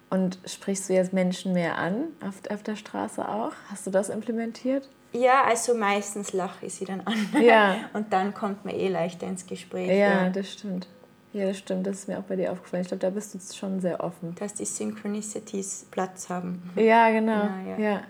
Und 0.09 0.39
sprichst 0.45 0.89
du 0.89 0.93
jetzt 0.93 1.13
Menschen 1.13 1.53
mehr 1.53 1.77
an 1.77 2.07
auf, 2.27 2.35
auf 2.49 2.63
der 2.63 2.75
Straße 2.75 3.25
auch? 3.25 3.53
Hast 3.69 3.87
du 3.87 3.91
das 3.91 4.09
implementiert? 4.09 4.89
Ja, 5.13 5.43
also 5.45 5.73
meistens 5.73 6.33
lache 6.33 6.65
ich 6.65 6.73
sie 6.73 6.85
dann 6.85 7.01
an. 7.01 7.41
Ja. 7.41 7.75
Und 7.93 8.11
dann 8.11 8.33
kommt 8.33 8.65
man 8.65 8.73
eh 8.75 8.89
leichter 8.89 9.27
ins 9.27 9.45
Gespräch. 9.45 9.87
Ja, 9.87 9.95
ja, 9.95 10.29
das 10.29 10.51
stimmt. 10.51 10.87
Ja, 11.31 11.47
das 11.47 11.59
stimmt. 11.59 11.87
Das 11.87 11.99
ist 11.99 12.07
mir 12.09 12.19
auch 12.19 12.23
bei 12.23 12.35
dir 12.35 12.51
aufgefallen. 12.51 12.81
Ich 12.81 12.89
glaube, 12.89 13.01
da 13.01 13.09
bist 13.09 13.33
du 13.33 13.39
schon 13.55 13.79
sehr 13.79 14.03
offen. 14.03 14.35
Dass 14.35 14.53
die 14.53 14.65
Synchronicities 14.65 15.85
Platz 15.91 16.29
haben. 16.29 16.61
Ja, 16.75 17.09
genau. 17.09 17.31
Ja, 17.31 17.61
ja. 17.67 17.77
ja. 17.77 18.01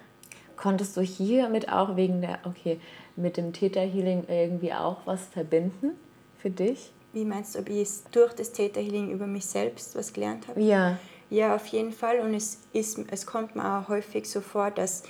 Konntest 0.62 0.96
du 0.96 1.02
hiermit 1.02 1.70
auch 1.70 1.96
wegen 1.96 2.22
der, 2.22 2.40
okay, 2.44 2.80
mit 3.16 3.36
dem 3.36 3.52
Theta 3.52 3.80
Healing 3.80 4.26
irgendwie 4.28 4.72
auch 4.74 4.98
was 5.06 5.26
verbinden 5.26 5.92
für 6.38 6.52
dich? 6.52 6.92
Wie 7.14 7.26
meinst 7.26 7.56
du, 7.56 7.60
ob 7.60 7.70
ich 7.70 7.90
durch 8.12 8.34
das 8.34 8.52
Theta 8.52 8.80
Healing 8.80 9.12
über 9.12 9.26
mich 9.26 9.46
selbst 9.46 9.96
was 9.96 10.14
gelernt 10.14 10.48
habe? 10.48 10.62
Ja. 10.62 11.00
Ja, 11.32 11.56
auf 11.56 11.66
jeden 11.68 11.92
Fall. 11.92 12.20
Und 12.20 12.36
es, 12.36 12.60
ist, 12.74 13.00
es 13.10 13.26
kommt 13.26 13.56
mir 13.56 13.80
auch 13.80 13.88
häufig 13.88 14.30
so 14.30 14.42
vor, 14.42 14.70
dass 14.70 15.04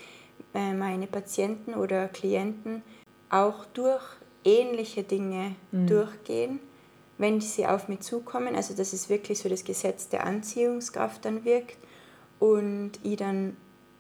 äh, 0.53 0.71
meine 0.71 1.07
Patienten 1.07 1.73
oder 1.73 2.07
Klienten 2.07 2.81
auch 3.29 3.65
durch 3.73 4.03
ähnliche 4.45 5.03
Dinge 5.03 5.55
mhm. 5.71 5.87
durchgehen, 5.87 6.59
wenn 7.17 7.41
sie 7.41 7.67
auf 7.67 7.89
mich 7.89 8.01
zukommen. 8.01 8.55
Also 8.55 8.73
dass 8.73 8.93
es 8.93 9.09
wirklich 9.09 9.39
so 9.39 9.49
das 9.49 9.65
Gesetz 9.65 10.07
der 10.07 10.25
Anziehungskraft 10.25 11.25
dann 11.25 11.43
wirkt 11.43 11.77
und 12.39 12.91
ich 13.03 13.17
dann 13.17 13.57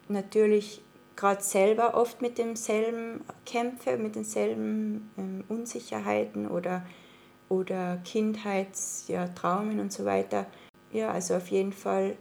natürlich 0.07 0.81
gerade 1.21 1.43
selber 1.43 1.93
oft 1.93 2.21
mit 2.21 2.39
demselben 2.39 3.21
kämpfe, 3.45 3.97
mit 3.97 4.15
denselben 4.15 5.11
ähm, 5.17 5.43
Unsicherheiten 5.49 6.49
oder, 6.49 6.83
oder 7.47 7.99
Kindheitstraumen 8.03 9.77
ja, 9.77 9.83
und 9.83 9.93
so 9.93 10.03
weiter. 10.03 10.47
Ja, 10.91 11.11
also 11.11 11.35
auf 11.35 11.47
jeden 11.49 11.73
Fall 11.73 12.15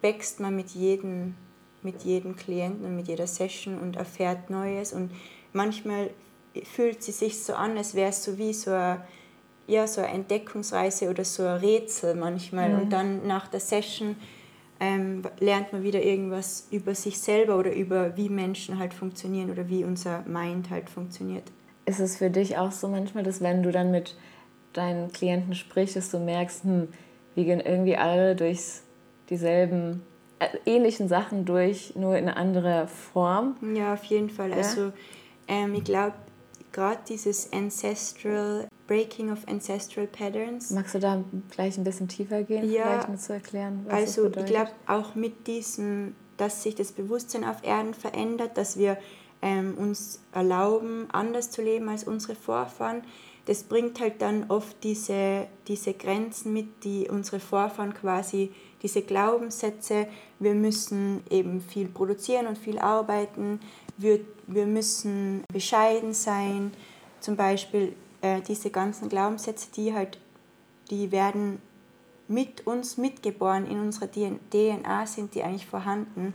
wächst 0.00 0.38
man 0.38 0.54
mit 0.54 0.70
jedem 0.70 1.34
mit 1.82 2.02
jedem 2.02 2.36
Klienten 2.36 2.84
und 2.84 2.96
mit 2.96 3.08
jeder 3.08 3.26
Session 3.26 3.78
und 3.78 3.96
erfährt 3.96 4.50
Neues. 4.50 4.92
Und 4.92 5.12
manchmal 5.52 6.10
fühlt 6.64 7.02
sie 7.02 7.12
sich 7.12 7.42
so 7.42 7.54
an, 7.54 7.76
als 7.76 7.94
wäre 7.94 8.10
es 8.10 8.24
so 8.24 8.36
wie 8.36 8.52
so 8.52 8.72
eine, 8.72 9.06
ja, 9.66 9.86
so 9.86 10.00
eine 10.00 10.10
Entdeckungsreise 10.10 11.08
oder 11.08 11.24
so 11.24 11.44
ein 11.44 11.58
Rätsel 11.58 12.14
manchmal. 12.14 12.70
Mhm. 12.70 12.80
Und 12.80 12.90
dann 12.90 13.26
nach 13.26 13.48
der 13.48 13.60
Session 13.60 14.16
ähm, 14.80 15.22
lernt 15.40 15.72
man 15.72 15.82
wieder 15.82 16.02
irgendwas 16.02 16.68
über 16.70 16.94
sich 16.94 17.18
selber 17.18 17.58
oder 17.58 17.74
über 17.74 18.16
wie 18.16 18.28
Menschen 18.28 18.78
halt 18.78 18.94
funktionieren 18.94 19.50
oder 19.50 19.68
wie 19.68 19.84
unser 19.84 20.22
Mind 20.26 20.70
halt 20.70 20.88
funktioniert. 20.88 21.44
Ist 21.84 22.00
es 22.00 22.16
für 22.16 22.30
dich 22.30 22.58
auch 22.58 22.70
so 22.72 22.88
manchmal, 22.88 23.24
dass 23.24 23.40
wenn 23.40 23.62
du 23.62 23.72
dann 23.72 23.90
mit 23.90 24.16
deinen 24.72 25.10
Klienten 25.12 25.54
sprichst, 25.54 25.96
dass 25.96 26.10
du 26.10 26.18
merkst, 26.18 26.64
hm, 26.64 26.88
wir 27.34 27.44
gehen 27.44 27.60
irgendwie 27.60 27.96
alle 27.96 28.36
durch 28.36 28.80
dieselben 29.30 30.02
äh, 30.38 30.48
ähnlichen 30.66 31.08
Sachen 31.08 31.44
durch, 31.44 31.94
nur 31.96 32.16
in 32.16 32.28
einer 32.28 32.36
anderen 32.36 32.88
Form? 32.88 33.56
Ja, 33.74 33.94
auf 33.94 34.04
jeden 34.04 34.30
Fall. 34.30 34.50
Ja? 34.50 34.56
Also 34.56 34.92
ähm, 35.48 35.74
ich 35.74 35.84
glaube, 35.84 36.14
gerade 36.72 37.00
dieses 37.08 37.52
Ancestral, 37.52 38.68
Breaking 38.86 39.30
of 39.30 39.46
Ancestral 39.46 40.06
Patterns. 40.06 40.70
Magst 40.70 40.94
du 40.94 40.98
da 41.00 41.22
gleich 41.50 41.76
ein 41.76 41.84
bisschen 41.84 42.08
tiefer 42.08 42.42
gehen, 42.42 42.70
ja, 42.70 42.84
vielleicht 42.84 43.08
mit 43.08 43.20
zu 43.20 43.32
erklären, 43.34 43.82
was 43.84 43.94
Also 43.94 44.22
das 44.24 44.32
bedeutet? 44.32 44.50
ich 44.50 44.56
glaube 44.56 44.70
auch 44.86 45.14
mit 45.14 45.46
diesem, 45.46 46.14
dass 46.36 46.62
sich 46.62 46.74
das 46.74 46.92
Bewusstsein 46.92 47.44
auf 47.44 47.62
Erden 47.62 47.94
verändert, 47.94 48.56
dass 48.56 48.78
wir 48.78 48.96
ähm, 49.42 49.74
uns 49.76 50.20
erlauben, 50.32 51.06
anders 51.12 51.50
zu 51.50 51.62
leben 51.62 51.88
als 51.88 52.04
unsere 52.04 52.34
Vorfahren. 52.34 53.02
Das 53.46 53.62
bringt 53.62 53.98
halt 54.00 54.20
dann 54.20 54.50
oft 54.50 54.84
diese, 54.84 55.46
diese 55.68 55.94
Grenzen 55.94 56.52
mit, 56.52 56.84
die 56.84 57.08
unsere 57.08 57.40
Vorfahren 57.40 57.94
quasi, 57.94 58.52
diese 58.82 59.02
Glaubenssätze, 59.02 60.06
wir 60.38 60.54
müssen 60.54 61.22
eben 61.30 61.60
viel 61.60 61.88
produzieren 61.88 62.46
und 62.46 62.58
viel 62.58 62.78
arbeiten, 62.78 63.60
wir, 63.98 64.20
wir 64.46 64.66
müssen 64.66 65.44
bescheiden 65.52 66.14
sein. 66.14 66.72
Zum 67.20 67.36
Beispiel 67.36 67.94
äh, 68.22 68.40
diese 68.40 68.70
ganzen 68.70 69.08
Glaubenssätze, 69.08 69.68
die 69.76 69.92
halt, 69.92 70.18
die 70.90 71.12
werden 71.12 71.60
mit 72.28 72.66
uns 72.66 72.96
mitgeboren, 72.96 73.66
in 73.66 73.80
unserer 73.80 74.08
DNA 74.10 75.06
sind 75.06 75.34
die 75.34 75.42
eigentlich 75.42 75.66
vorhanden. 75.66 76.34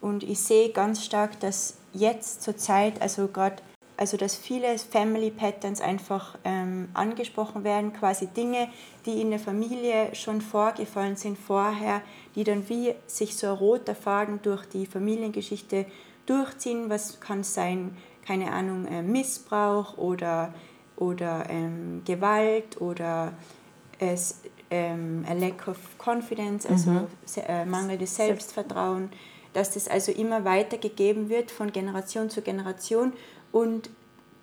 Und 0.00 0.22
ich 0.22 0.40
sehe 0.40 0.70
ganz 0.70 1.04
stark, 1.04 1.38
dass 1.40 1.76
jetzt 1.92 2.42
zur 2.42 2.56
Zeit, 2.56 3.02
also 3.02 3.28
gerade, 3.28 3.56
also 3.96 4.16
dass 4.16 4.34
viele 4.34 4.78
Family 4.78 5.30
Patterns 5.30 5.82
einfach 5.82 6.38
ähm, 6.44 6.88
angesprochen 6.94 7.64
werden, 7.64 7.92
quasi 7.92 8.28
Dinge, 8.28 8.68
die 9.04 9.20
in 9.20 9.30
der 9.30 9.40
Familie 9.40 10.14
schon 10.14 10.40
vorgefallen 10.40 11.16
sind 11.16 11.36
vorher, 11.36 12.00
die 12.34 12.44
dann 12.44 12.66
wie 12.70 12.94
sich 13.06 13.36
so 13.36 13.48
ein 13.48 13.54
roter 13.54 13.94
Faden 13.94 14.40
durch 14.42 14.64
die 14.66 14.86
Familiengeschichte 14.86 15.84
durchziehen. 16.26 16.90
Was 16.90 17.20
kann 17.20 17.42
sein, 17.42 17.96
keine 18.26 18.52
Ahnung, 18.52 18.86
äh, 18.86 19.02
Missbrauch 19.02 19.98
oder, 19.98 20.54
oder 20.96 21.46
ähm, 21.48 22.02
Gewalt 22.04 22.80
oder 22.80 23.32
es, 23.98 24.40
ähm, 24.70 25.24
a 25.28 25.34
lack 25.34 25.68
of 25.68 25.78
confidence, 25.98 26.66
also 26.66 26.90
mhm. 26.90 27.06
äh, 27.46 27.64
mangelndes 27.64 28.16
Selbstvertrauen, 28.16 29.10
dass 29.52 29.72
das 29.72 29.88
also 29.88 30.12
immer 30.12 30.44
weitergegeben 30.44 31.28
wird 31.28 31.50
von 31.50 31.72
Generation 31.72 32.30
zu 32.30 32.42
Generation 32.42 33.12
und 33.52 33.90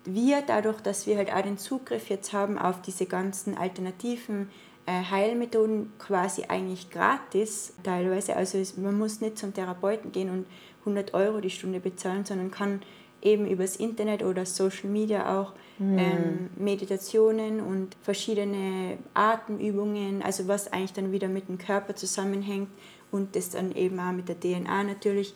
wir 0.04 0.42
dadurch, 0.42 0.80
dass 0.80 1.06
wir 1.06 1.16
halt 1.16 1.32
auch 1.32 1.42
den 1.42 1.58
Zugriff 1.58 2.08
jetzt 2.08 2.32
haben 2.32 2.58
auf 2.58 2.80
diese 2.82 3.06
ganzen 3.06 3.56
alternativen 3.56 4.50
Heilmethoden 4.90 5.92
quasi 5.98 6.44
eigentlich 6.48 6.90
gratis 6.90 7.74
teilweise. 7.82 8.36
Also 8.36 8.58
man 8.80 8.96
muss 8.96 9.20
nicht 9.20 9.38
zum 9.38 9.52
Therapeuten 9.52 10.12
gehen 10.12 10.30
und 10.30 10.46
100 10.80 11.14
Euro 11.14 11.40
die 11.40 11.50
Stunde 11.50 11.80
bezahlen, 11.80 12.24
sondern 12.24 12.50
kann 12.50 12.80
eben 13.20 13.46
übers 13.46 13.76
Internet 13.76 14.22
oder 14.22 14.46
Social 14.46 14.88
Media 14.88 15.40
auch 15.40 15.52
mhm. 15.78 15.98
ähm, 15.98 16.50
Meditationen 16.56 17.60
und 17.60 17.96
verschiedene 18.00 18.98
Atemübungen, 19.14 20.22
also 20.22 20.46
was 20.46 20.72
eigentlich 20.72 20.92
dann 20.92 21.12
wieder 21.12 21.28
mit 21.28 21.48
dem 21.48 21.58
Körper 21.58 21.96
zusammenhängt 21.96 22.68
und 23.10 23.34
das 23.34 23.50
dann 23.50 23.74
eben 23.74 23.98
auch 23.98 24.12
mit 24.12 24.28
der 24.28 24.38
DNA 24.38 24.84
natürlich. 24.84 25.34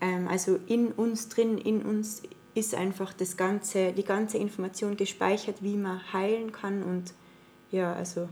Ähm, 0.00 0.28
also 0.28 0.58
in 0.66 0.92
uns 0.92 1.28
drin, 1.28 1.58
in 1.58 1.82
uns 1.82 2.22
ist 2.54 2.74
einfach 2.74 3.12
das 3.12 3.36
ganze, 3.36 3.92
die 3.92 4.04
ganze 4.04 4.38
Information 4.38 4.96
gespeichert, 4.96 5.62
wie 5.62 5.76
man 5.76 6.00
heilen 6.12 6.52
kann 6.52 6.82
und 6.82 7.12
ja, 7.70 7.92
also 7.92 8.28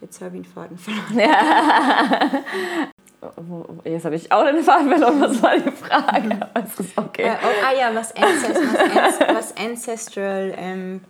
jetzt 0.00 0.20
habe 0.20 0.36
ich 0.36 0.42
den 0.42 0.52
Faden 0.52 0.78
verloren. 0.78 1.18
Ja. 1.18 2.30
Jetzt 3.84 4.06
habe 4.06 4.14
ich 4.14 4.32
auch 4.32 4.44
den 4.46 4.62
Faden 4.62 4.88
verloren. 4.88 5.20
Was 5.20 5.42
war 5.42 5.54
die 5.54 5.70
Frage? 5.70 6.40
Okay. 6.96 7.24
Äh, 7.24 7.32
oh, 7.32 7.66
ah 7.66 7.78
ja, 7.78 7.94
was, 7.94 8.16
Ancestral, 8.16 9.34
was 9.34 9.56
Ancestral 9.58 10.54
ähm, 10.56 11.02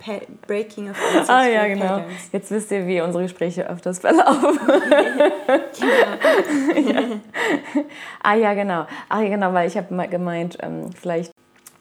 Breaking 0.46 0.90
of 0.90 0.96
Ancestral 1.00 1.38
Ah 1.38 1.46
ja, 1.46 1.66
genau. 1.68 1.86
Patterns. 1.86 2.32
Jetzt 2.32 2.50
wisst 2.50 2.72
ihr, 2.72 2.86
wie 2.88 3.00
unsere 3.00 3.22
Gespräche 3.22 3.68
öfters 3.68 4.00
verlaufen. 4.00 4.58
genau. 6.74 6.90
ja. 6.90 7.02
Ah 8.24 8.34
ja, 8.34 8.54
genau. 8.54 8.86
Ah 9.08 9.20
ja, 9.20 9.28
genau, 9.28 9.52
weil 9.52 9.68
ich 9.68 9.76
habe 9.76 9.94
mal 9.94 10.08
gemeint, 10.08 10.58
ähm, 10.62 10.90
vielleicht 10.92 11.32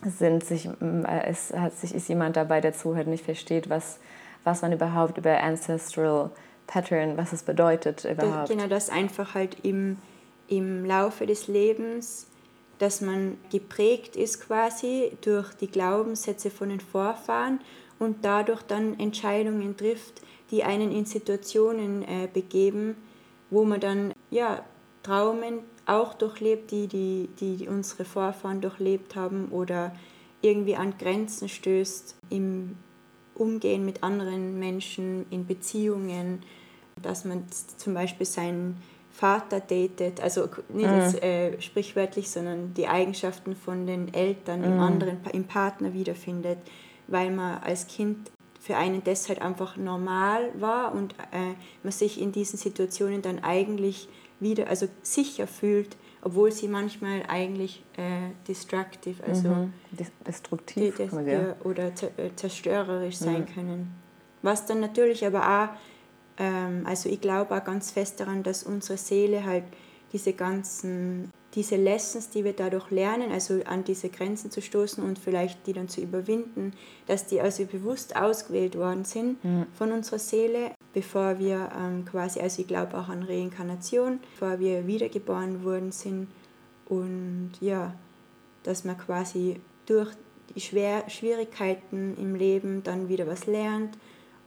sind 0.06 0.44
sich, 0.44 0.68
äh, 0.68 1.26
es 1.26 1.52
hat 1.54 1.74
sich, 1.74 1.96
ist 1.96 2.08
jemand 2.08 2.38
dabei, 2.38 2.62
der 2.62 2.74
zuhört, 2.74 3.08
nicht 3.08 3.26
versteht, 3.26 3.68
was, 3.70 4.00
was 4.44 4.62
man 4.62 4.74
überhaupt 4.74 5.18
über 5.18 5.42
Ancestral 5.42 6.30
Pattern, 6.70 7.18
was 7.18 7.34
es 7.34 7.44
bedeutet 7.44 8.06
überhaupt. 8.06 8.50
Genau, 8.50 8.68
das 8.68 8.90
einfach 8.90 9.34
halt 9.34 9.58
im 9.64 9.98
im 10.50 10.84
Laufe 10.86 11.26
des 11.26 11.48
Lebens, 11.48 12.28
dass 12.80 13.02
man 13.02 13.38
geprägt 13.52 14.16
ist 14.16 14.42
quasi 14.42 15.12
durch 15.22 15.54
die 15.54 15.68
Glaubenssätze 15.68 16.50
von 16.50 16.70
den 16.70 16.80
Vorfahren 16.80 17.60
und 18.00 18.26
dadurch 18.26 18.64
dann 18.64 19.00
Entscheidungen 19.00 19.78
trifft, 19.78 20.22
die 20.52 20.64
einen 20.64 20.92
in 20.92 21.06
Situationen 21.06 22.04
äh, 22.04 22.28
begeben, 22.34 22.96
wo 23.50 23.64
man 23.64 23.80
dann 23.80 24.14
ja, 24.32 24.64
Traumen 25.04 25.60
auch 25.86 26.14
durchlebt, 26.14 26.72
die, 26.72 26.88
die, 26.88 27.30
die 27.40 27.68
unsere 27.68 28.06
Vorfahren 28.06 28.62
durchlebt 28.62 29.16
haben 29.16 29.50
oder 29.52 29.96
irgendwie 30.42 30.76
an 30.76 30.96
Grenzen 30.98 31.50
stößt 31.50 32.16
im 32.30 32.78
Umgehen 33.36 33.86
mit 33.86 34.04
anderen 34.04 34.60
Menschen, 34.60 35.26
in 35.30 35.46
Beziehungen, 35.46 36.44
dass 37.02 37.26
man 37.26 37.44
zum 37.78 37.94
Beispiel 37.94 38.26
seinen 38.26 38.78
Vater 39.12 39.60
datet, 39.60 40.22
also 40.22 40.48
nicht 40.70 40.90
mhm. 40.90 41.00
jetzt, 41.00 41.22
äh, 41.22 41.60
sprichwörtlich, 41.62 42.30
sondern 42.30 42.74
die 42.74 42.88
Eigenschaften 42.88 43.56
von 43.56 43.86
den 43.86 44.14
Eltern 44.14 44.60
mhm. 44.60 44.66
im 44.66 44.80
anderen, 44.80 45.18
im 45.34 45.44
Partner 45.44 45.94
wiederfindet, 45.94 46.60
weil 47.08 47.32
man 47.32 47.58
als 47.62 47.88
Kind 47.88 48.32
für 48.60 48.78
einen 48.78 49.04
das 49.04 49.28
halt 49.30 49.42
einfach 49.42 49.78
normal 49.78 50.52
war 50.60 50.94
und 50.94 51.14
äh, 51.32 51.56
man 51.84 51.92
sich 51.92 52.22
in 52.22 52.32
diesen 52.32 52.58
Situationen 52.58 53.22
dann 53.22 53.44
eigentlich 53.44 54.08
wieder, 54.40 54.68
also 54.68 54.88
sicher 55.02 55.48
fühlt, 55.48 55.98
obwohl 56.22 56.52
sie 56.52 56.68
manchmal 56.68 57.24
eigentlich 57.28 57.84
äh, 57.98 58.32
destructive, 58.48 59.24
also 59.24 59.50
mhm. 59.50 59.74
destruktiv 60.26 60.98
die, 60.98 61.08
das, 61.08 61.26
ja, 61.26 61.56
oder 61.64 61.88
äh, 61.88 62.30
zerstörerisch 62.36 63.18
sein 63.18 63.42
mhm. 63.42 63.54
können. 63.54 63.96
Was 64.42 64.66
dann 64.66 64.80
natürlich 64.80 65.26
aber 65.26 65.42
auch 65.42 65.70
also 66.44 67.10
ich 67.10 67.22
glaube 67.22 67.56
auch 67.56 67.64
ganz 67.64 67.92
fest 67.92 68.20
daran, 68.20 68.44
dass 68.44 68.64
unsere 68.64 68.98
Seele 68.98 69.46
halt 69.46 69.66
diese 70.14 70.34
ganzen, 70.34 71.32
diese 71.54 71.76
Lessons, 71.76 72.30
die 72.30 72.44
wir 72.44 72.54
dadurch 72.54 72.90
lernen, 72.92 73.32
also 73.32 73.62
an 73.66 73.84
diese 73.84 74.10
Grenzen 74.10 74.50
zu 74.50 74.62
stoßen 74.62 75.04
und 75.04 75.20
vielleicht 75.20 75.68
die 75.68 75.74
dann 75.74 75.90
zu 75.90 76.02
überwinden, 76.02 76.74
dass 77.08 77.28
die 77.28 77.42
also 77.42 77.66
bewusst 77.66 78.16
ausgewählt 78.16 78.78
worden 78.78 79.06
sind 79.06 79.44
mhm. 79.44 79.66
von 79.74 79.92
unserer 79.92 80.20
Seele, 80.20 80.72
bevor 80.94 81.40
wir 81.40 81.70
ähm, 81.78 82.06
quasi, 82.06 82.40
also 82.40 82.62
ich 82.62 82.68
glaube 82.68 82.98
auch 82.98 83.10
an 83.10 83.24
Reinkarnation, 83.24 84.20
bevor 84.32 84.60
wir 84.60 84.88
wiedergeboren 84.88 85.64
worden 85.64 85.92
sind 85.92 86.28
und 86.88 87.52
ja, 87.62 87.94
dass 88.64 88.84
man 88.84 88.98
quasi 88.98 89.60
durch 89.86 90.12
die 90.56 90.62
Schwer 90.62 91.08
Schwierigkeiten 91.10 92.18
im 92.18 92.36
Leben 92.36 92.82
dann 92.84 93.10
wieder 93.10 93.28
was 93.28 93.46
lernt 93.46 93.98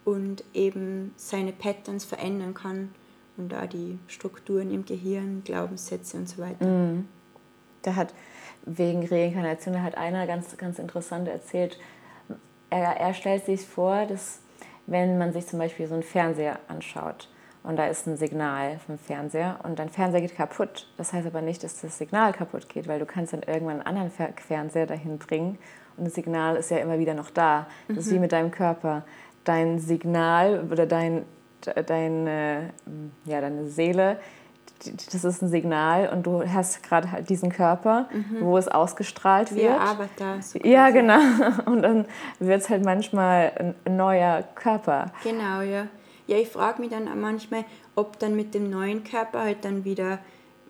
und 0.05 0.45
eben 0.55 1.13
seine 1.17 1.53
Patterns 1.53 2.05
verändern 2.05 2.55
kann 2.55 2.91
und 3.37 3.51
da 3.51 3.67
die 3.67 3.99
Strukturen 4.09 4.71
im 4.73 4.85
Gehirn, 4.85 5.43
Glaubenssätze 5.45 6.17
und 6.17 6.29
so 6.29 6.43
weiter. 6.43 6.67
Mm. 6.67 7.09
Da 7.83 7.97
hat 7.97 8.15
wegen 8.65 9.07
Reinkarnation, 9.07 9.75
da 9.75 9.83
hat 9.83 9.97
einer 9.97 10.27
ganz, 10.27 10.57
ganz 10.57 10.79
interessant 10.79 11.29
erzählt, 11.29 11.79
er, 12.71 12.97
er 12.97 13.15
stellt 13.15 13.45
sich 13.45 13.67
vor, 13.67 14.07
dass 14.07 14.41
wenn 14.87 15.19
man 15.19 15.33
sich 15.33 15.47
zum 15.47 15.59
Beispiel 15.59 15.87
so 15.87 15.95
einen 15.95 16.03
Fernseher 16.03 16.59
anschaut 16.69 17.29
und 17.63 17.77
da 17.77 17.87
ist 17.87 18.07
ein 18.07 18.17
Signal 18.17 18.79
vom 18.85 18.99
Fernseher 18.99 19.61
und 19.63 19.79
dein 19.79 19.89
Fernseher 19.89 20.21
geht 20.21 20.37
kaputt. 20.37 20.89
Das 20.97 21.13
heißt 21.13 21.27
aber 21.27 21.43
nicht, 21.43 21.63
dass 21.63 21.81
das 21.81 21.99
Signal 21.99 22.33
kaputt 22.33 22.69
geht, 22.69 22.89
weil 22.89 22.99
du 22.99 23.07
kannst 23.07 23.33
dann 23.33 23.43
irgendwann 23.43 23.81
einen 23.81 23.99
anderen 23.99 24.33
Fernseher 24.37 24.87
dahin 24.87 25.19
bringen 25.19 25.59
und 25.97 26.07
das 26.07 26.15
Signal 26.15 26.57
ist 26.57 26.71
ja 26.71 26.79
immer 26.79 26.99
wieder 26.99 27.15
noch 27.15 27.31
da. 27.31 27.67
Das 27.89 27.99
ist 27.99 28.11
wie 28.11 28.17
mhm. 28.17 28.23
mit 28.23 28.33
deinem 28.33 28.51
Körper 28.51 29.05
dein 29.45 29.79
Signal 29.79 30.65
oder 30.71 30.87
dein, 30.87 31.25
dein, 31.87 32.27
ja, 33.25 33.41
deine 33.41 33.67
Seele, 33.67 34.19
das 35.13 35.25
ist 35.25 35.43
ein 35.43 35.49
Signal 35.49 36.09
und 36.09 36.27
du 36.27 36.43
hast 36.43 36.83
gerade 36.83 37.13
halt 37.13 37.29
diesen 37.29 37.51
Körper, 37.53 38.09
mhm. 38.13 38.41
wo 38.41 38.59
es 38.59 38.67
ausgestrahlt 38.67 39.55
wird. 39.55 39.63
Wie 39.63 39.69
Avatar. 39.69 40.43
So 40.43 40.59
ja, 40.59 40.91
genau. 40.91 41.21
Und 41.67 41.83
dann 41.83 42.07
wird 42.41 42.63
es 42.63 42.69
halt 42.69 42.85
manchmal 42.85 43.75
ein 43.85 43.97
neuer 43.97 44.43
Körper. 44.57 45.13
Genau, 45.23 45.61
ja. 45.61 45.87
Ja, 46.27 46.37
ich 46.37 46.49
frage 46.49 46.81
mich 46.81 46.91
dann 46.91 47.09
manchmal, 47.21 47.65
ob 47.95 48.19
dann 48.19 48.35
mit 48.35 48.55
dem 48.55 48.71
neuen 48.71 49.05
Körper 49.05 49.43
halt 49.43 49.65
dann 49.65 49.85
wieder 49.85 50.19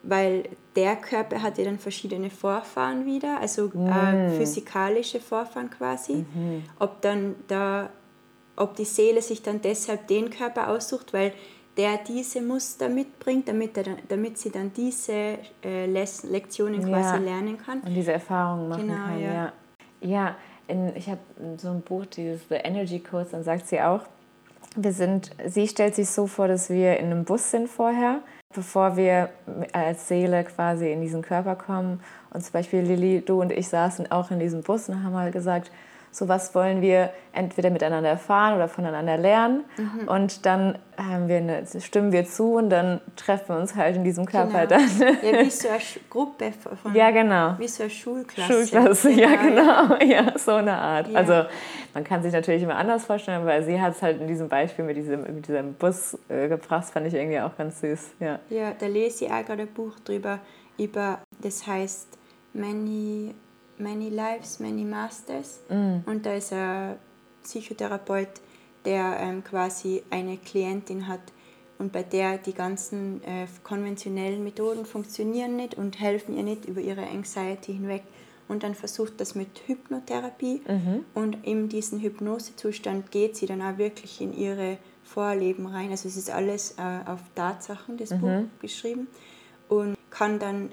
weil 0.03 0.49
der 0.75 0.97
Körper 0.97 1.43
hat 1.43 1.59
ja 1.59 1.65
dann 1.65 1.79
verschiedene 1.79 2.31
Vorfahren 2.31 3.07
wieder, 3.07 3.39
also 3.41 3.67
äh, 3.67 4.31
physikalische 4.31 5.21
Vorfahren 5.21 5.71
quasi. 5.71 6.25
Ob 6.79 7.01
dann 7.03 7.37
da, 7.47 7.91
ob 8.57 8.77
die 8.77 8.85
Seele 8.85 9.23
sich 9.23 9.43
dann 9.43 9.61
deshalb 9.61 10.07
den 10.09 10.31
Körper 10.31 10.69
aussucht, 10.69 11.13
weil 11.13 11.33
der 11.77 11.99
diese 12.07 12.43
Muster 12.43 12.89
mitbringt, 12.89 13.49
damit, 13.49 13.77
er 13.79 13.85
damit 14.09 14.37
sie 14.39 14.51
dann 14.51 14.73
diese 14.75 15.39
äh, 15.65 15.87
Lektionen 15.87 16.81
quasi 16.81 17.17
Ja. 17.17 17.17
lernen 17.17 17.57
kann. 17.59 17.81
Und 17.81 17.95
diese 17.95 18.13
Erfahrungen 18.13 18.69
machen 18.69 18.89
Genau, 18.89 19.05
kann. 19.07 19.21
ja. 19.21 19.33
Ja, 19.33 19.53
ja 20.01 20.37
in, 20.69 20.95
ich 20.97 21.09
habe 21.09 21.21
so 21.57 21.69
ein 21.71 21.81
Buch, 21.81 22.07
dieses 22.07 22.43
The 22.49 22.57
Energy 22.57 23.01
Codes, 23.01 23.31
dann 23.31 23.43
sagt 23.43 23.67
sie 23.69 23.81
auch, 23.81 24.01
wir 24.77 24.93
sind, 24.93 25.31
sie 25.47 25.67
stellt 25.69 25.95
sich 25.95 26.09
so 26.09 26.27
vor, 26.27 26.49
dass 26.49 26.71
wir 26.71 26.99
in 26.99 27.07
einem 27.07 27.25
Bus 27.25 27.51
sind 27.51 27.69
vorher, 27.69 28.21
bevor 28.55 28.97
wir 28.97 29.31
als 29.73 30.09
Seele 30.09 30.45
quasi 30.45 30.91
in 30.93 31.01
diesen 31.03 31.23
Körper 31.23 31.57
kommen. 31.57 32.01
Und 32.33 32.43
zum 32.43 32.53
Beispiel 32.53 32.81
Lilly, 32.81 33.21
du 33.23 33.41
und 33.41 33.53
ich 33.53 33.69
saßen 33.69 34.11
auch 34.13 34.31
in 34.31 34.39
diesem 34.39 34.63
Bus 34.63 34.89
und 34.89 35.03
haben 35.05 35.15
halt 35.15 35.33
gesagt, 35.33 35.71
so 36.15 36.29
was 36.29 36.55
wollen 36.55 36.83
wir 36.83 37.11
entweder 37.33 37.71
miteinander 37.71 38.11
erfahren 38.11 38.55
oder 38.55 38.69
voneinander 38.69 39.17
lernen. 39.17 39.65
Mhm. 39.79 40.07
Und 40.09 40.45
dann 40.45 40.79
haben 40.99 41.27
wir 41.27 41.39
eine, 41.39 41.65
stimmen 41.81 42.13
wir 42.13 42.27
zu 42.27 42.57
und 42.57 42.69
dann 42.69 43.01
treffen 43.17 43.49
wir 43.55 43.57
uns 43.61 43.75
halt 43.75 43.97
in 43.97 44.05
diesem 44.05 44.27
Körper 44.27 44.67
Genau. 44.67 44.83
dann. 44.83 45.17
Ja, 45.23 45.41
wie 45.41 45.51
so 45.51 45.69
eine 45.69 45.79
Gruppe 46.11 46.53
von, 46.83 46.95
Ja, 46.95 47.11
genau. 47.11 47.55
wie 47.59 47.67
so 47.67 47.85
eine 47.85 47.91
Schulklasse. 47.91 48.53
Schulklasse, 48.67 49.11
ja 49.11 49.35
genau, 49.37 49.97
ja, 50.05 50.39
so 50.39 50.53
eine 50.53 50.75
Art. 50.75 51.09
Ja. 51.09 51.19
Also 51.19 51.49
man 51.95 52.05
kann 52.05 52.23
sich 52.23 52.33
natürlich 52.35 52.63
immer 52.63 52.77
anders 52.77 53.07
vorstellen, 53.07 53.47
weil 53.47 53.63
sie 53.63 53.81
hat 53.81 53.95
es 53.95 54.03
halt 54.03 54.21
in 54.21 54.27
diesem 54.29 54.51
Beispiel 54.51 54.85
mit 54.85 54.99
diesem, 54.99 55.23
mit 55.23 55.49
diesem 55.49 55.73
Bus 55.75 56.19
äh, 56.29 56.49
gebracht, 56.49 56.85
fand 56.91 57.07
ich 57.07 57.15
irgendwie 57.15 57.41
auch 57.41 57.57
ganz 57.57 57.81
süß. 57.81 58.11
Ja. 58.21 58.39
Ja, 58.51 58.73
da 58.79 58.87
lese 58.87 59.25
ich 59.25 59.31
auch 59.33 59.45
gerade 59.47 59.63
ein 59.63 59.69
Buch 59.73 59.99
drüber, 60.05 60.41
über, 60.79 61.21
das 61.41 61.67
heißt 61.67 62.09
Many, 62.55 63.35
Many 63.83 64.09
Lives, 64.11 64.61
Many 64.61 64.85
Masters. 64.85 65.61
Und 66.07 66.25
da 66.25 66.35
ist 66.35 66.53
ein 66.53 66.97
Psychotherapeut, 67.43 68.29
der 68.85 69.17
ähm, 69.21 69.45
quasi 69.45 70.03
eine 70.11 70.37
Klientin 70.37 71.09
hat 71.09 71.21
und 71.79 71.93
bei 71.93 72.03
der 72.03 72.39
die 72.39 72.53
ganzen 72.53 73.23
äh, 73.25 73.47
konventionellen 73.65 74.45
Methoden 74.45 74.85
funktionieren 74.87 75.57
nicht 75.57 75.75
und 75.75 75.99
helfen 76.01 76.37
ihr 76.37 76.45
nicht 76.45 76.65
über 76.65 76.81
ihre 76.81 77.03
Anxiety 77.09 77.73
hinweg. 77.73 78.03
Und 78.49 78.63
dann 78.65 78.75
versucht 78.75 79.21
das 79.21 79.35
mit 79.35 79.49
Hypnotherapie 79.67 80.61
und 81.15 81.47
in 81.47 81.69
diesen 81.69 82.01
Hypnosezustand 82.01 83.11
geht 83.11 83.37
sie 83.37 83.47
dann 83.47 83.63
auch 83.63 83.79
wirklich 83.79 84.21
in 84.21 84.37
ihre 84.37 84.79
Vorleben 85.05 85.67
rein. 85.67 85.91
Also 85.91 86.09
es 86.09 86.17
ist 86.17 86.31
alles 86.31 86.73
äh, 86.73 87.11
auf 87.11 87.21
Tatsachen, 87.35 87.97
das 87.97 88.11
Buch 88.11 88.43
geschrieben 88.61 89.07
und 89.69 89.97
kann 90.11 90.39
dann 90.39 90.73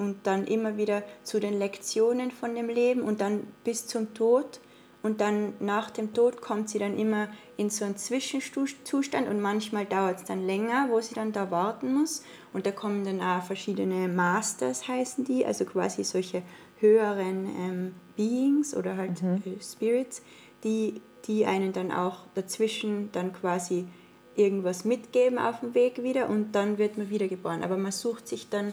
und 0.00 0.26
dann 0.26 0.46
immer 0.46 0.76
wieder 0.78 1.02
zu 1.22 1.38
den 1.38 1.58
Lektionen 1.58 2.30
von 2.30 2.54
dem 2.54 2.68
Leben 2.68 3.02
und 3.02 3.20
dann 3.20 3.46
bis 3.64 3.86
zum 3.86 4.14
Tod. 4.14 4.60
Und 5.02 5.20
dann 5.20 5.54
nach 5.60 5.90
dem 5.90 6.12
Tod 6.12 6.42
kommt 6.42 6.68
sie 6.68 6.78
dann 6.78 6.98
immer 6.98 7.28
in 7.56 7.70
so 7.70 7.84
einen 7.84 7.96
Zwischenzustand 7.96 9.28
und 9.28 9.40
manchmal 9.40 9.86
dauert 9.86 10.18
es 10.18 10.24
dann 10.24 10.44
länger, 10.46 10.88
wo 10.90 11.00
sie 11.00 11.14
dann 11.14 11.32
da 11.32 11.50
warten 11.50 11.94
muss. 11.94 12.22
Und 12.52 12.66
da 12.66 12.72
kommen 12.72 13.04
dann 13.04 13.20
auch 13.20 13.42
verschiedene 13.42 14.08
Masters, 14.08 14.88
heißen 14.88 15.24
die, 15.24 15.46
also 15.46 15.64
quasi 15.64 16.04
solche 16.04 16.42
höheren 16.80 17.46
ähm, 17.58 17.94
Beings 18.16 18.74
oder 18.74 18.96
halt 18.96 19.22
äh, 19.22 19.62
Spirits, 19.62 20.22
die, 20.64 21.00
die 21.26 21.46
einen 21.46 21.72
dann 21.72 21.92
auch 21.92 22.26
dazwischen 22.34 23.10
dann 23.12 23.32
quasi 23.32 23.86
irgendwas 24.34 24.84
mitgeben 24.84 25.38
auf 25.38 25.60
dem 25.60 25.74
Weg 25.74 26.02
wieder 26.02 26.28
und 26.28 26.52
dann 26.52 26.78
wird 26.78 26.98
man 26.98 27.10
wiedergeboren. 27.10 27.62
Aber 27.62 27.76
man 27.76 27.92
sucht 27.92 28.28
sich 28.28 28.48
dann 28.48 28.72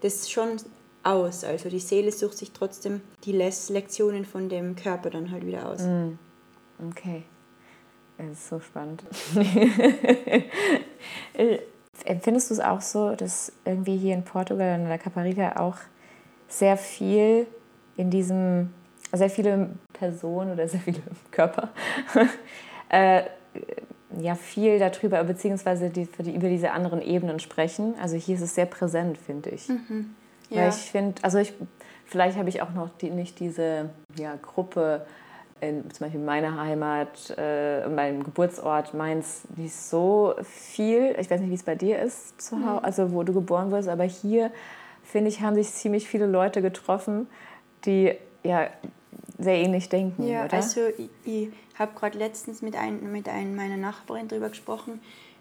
das 0.00 0.30
schon 0.30 0.56
aus. 1.02 1.44
Also 1.44 1.68
die 1.68 1.78
Seele 1.78 2.12
sucht 2.12 2.38
sich 2.38 2.52
trotzdem 2.52 3.00
die 3.24 3.32
Les 3.32 3.68
Lektionen 3.68 4.24
von 4.24 4.48
dem 4.48 4.76
Körper 4.76 5.10
dann 5.10 5.30
halt 5.30 5.46
wieder 5.46 5.68
aus. 5.68 5.82
Okay. 6.90 7.22
Das 8.18 8.30
ist 8.30 8.48
so 8.48 8.60
spannend. 8.60 9.04
Äh, 11.34 11.58
Empfindest 12.04 12.50
du 12.50 12.54
es 12.54 12.60
auch 12.60 12.80
so, 12.80 13.14
dass 13.14 13.52
irgendwie 13.64 13.96
hier 13.96 14.14
in 14.14 14.24
Portugal 14.24 14.78
in 14.78 14.86
der 14.86 14.98
Caparica 14.98 15.56
auch 15.56 15.76
sehr 16.48 16.76
viel 16.76 17.46
in 17.96 18.10
diesem, 18.10 18.72
sehr 19.12 19.30
viele 19.30 19.70
Personen 19.92 20.52
oder 20.52 20.68
sehr 20.68 20.80
viele 20.80 21.00
Körper 21.30 21.70
äh, 22.88 23.22
ja 24.20 24.34
viel 24.34 24.78
darüber, 24.78 25.22
beziehungsweise 25.24 25.90
die, 25.90 26.06
die, 26.18 26.34
über 26.34 26.48
diese 26.48 26.70
anderen 26.72 27.02
Ebenen 27.02 27.40
sprechen? 27.40 27.94
Also 28.00 28.16
hier 28.16 28.36
ist 28.36 28.42
es 28.42 28.54
sehr 28.54 28.66
präsent, 28.66 29.18
finde 29.18 29.50
ich. 29.50 29.68
Weil 29.68 29.78
Ja. 30.50 30.68
ich 30.68 30.90
finde, 30.90 31.22
also 31.22 31.38
ich, 31.38 31.52
vielleicht 32.04 32.36
habe 32.38 32.48
ich 32.48 32.62
auch 32.62 32.72
noch 32.72 32.88
die, 32.98 33.10
nicht 33.10 33.40
diese 33.40 33.90
ja, 34.16 34.36
Gruppe, 34.40 35.06
in, 35.60 35.90
zum 35.90 36.06
Beispiel 36.06 36.20
meine 36.20 36.60
Heimat, 36.60 37.34
äh, 37.38 37.88
mein 37.88 38.22
Geburtsort 38.22 38.92
Mainz, 38.94 39.42
nicht 39.56 39.74
so 39.74 40.34
viel. 40.42 41.16
Ich 41.18 41.30
weiß 41.30 41.40
nicht, 41.40 41.50
wie 41.50 41.54
es 41.54 41.62
bei 41.62 41.74
dir 41.74 41.98
ist, 41.98 42.40
zu 42.40 42.56
Hause, 42.64 42.84
also 42.84 43.12
wo 43.12 43.22
du 43.22 43.32
geboren 43.32 43.70
wirst, 43.70 43.88
aber 43.88 44.04
hier, 44.04 44.50
finde 45.02 45.28
ich, 45.30 45.40
haben 45.40 45.54
sich 45.54 45.70
ziemlich 45.72 46.06
viele 46.08 46.26
Leute 46.26 46.60
getroffen, 46.60 47.26
die 47.86 48.14
ja 48.44 48.68
sehr 49.38 49.56
ähnlich 49.56 49.88
denken, 49.88 50.28
Ja, 50.28 50.44
oder? 50.44 50.54
also 50.54 50.80
ich, 50.98 51.08
ich 51.24 51.48
habe 51.78 51.92
gerade 51.98 52.18
letztens 52.18 52.62
mit, 52.62 52.76
ein, 52.76 53.12
mit 53.12 53.28
ein, 53.28 53.54
meiner 53.54 53.76
Nachbarin 53.76 54.28
darüber 54.28 54.48
gesprochen, 54.48 55.00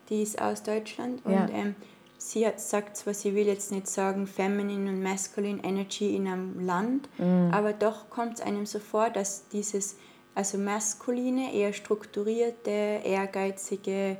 die 0.09 0.21
ist 0.21 0.41
aus 0.41 0.63
Deutschland 0.63 1.25
und 1.25 1.31
Ja. 1.31 1.47
ähm, 1.49 1.75
sie 2.17 2.45
hat 2.45 2.59
sagt 2.59 2.97
zwar, 2.97 3.13
sie 3.13 3.33
will 3.35 3.47
jetzt 3.47 3.71
nicht 3.71 3.87
sagen 3.87 4.27
Feminine 4.27 4.89
und 4.91 5.01
Masculine 5.03 5.63
Energy 5.63 6.15
in 6.15 6.27
einem 6.27 6.65
Land, 6.65 7.09
Mhm. 7.17 7.51
aber 7.51 7.73
doch 7.73 8.09
kommt 8.09 8.35
es 8.35 8.41
einem 8.41 8.65
so 8.65 8.79
vor, 8.79 9.09
dass 9.09 9.47
dieses, 9.49 9.97
also 10.35 10.57
maskuline, 10.57 11.53
eher 11.53 11.73
strukturierte, 11.73 13.01
ehrgeizige 13.03 14.17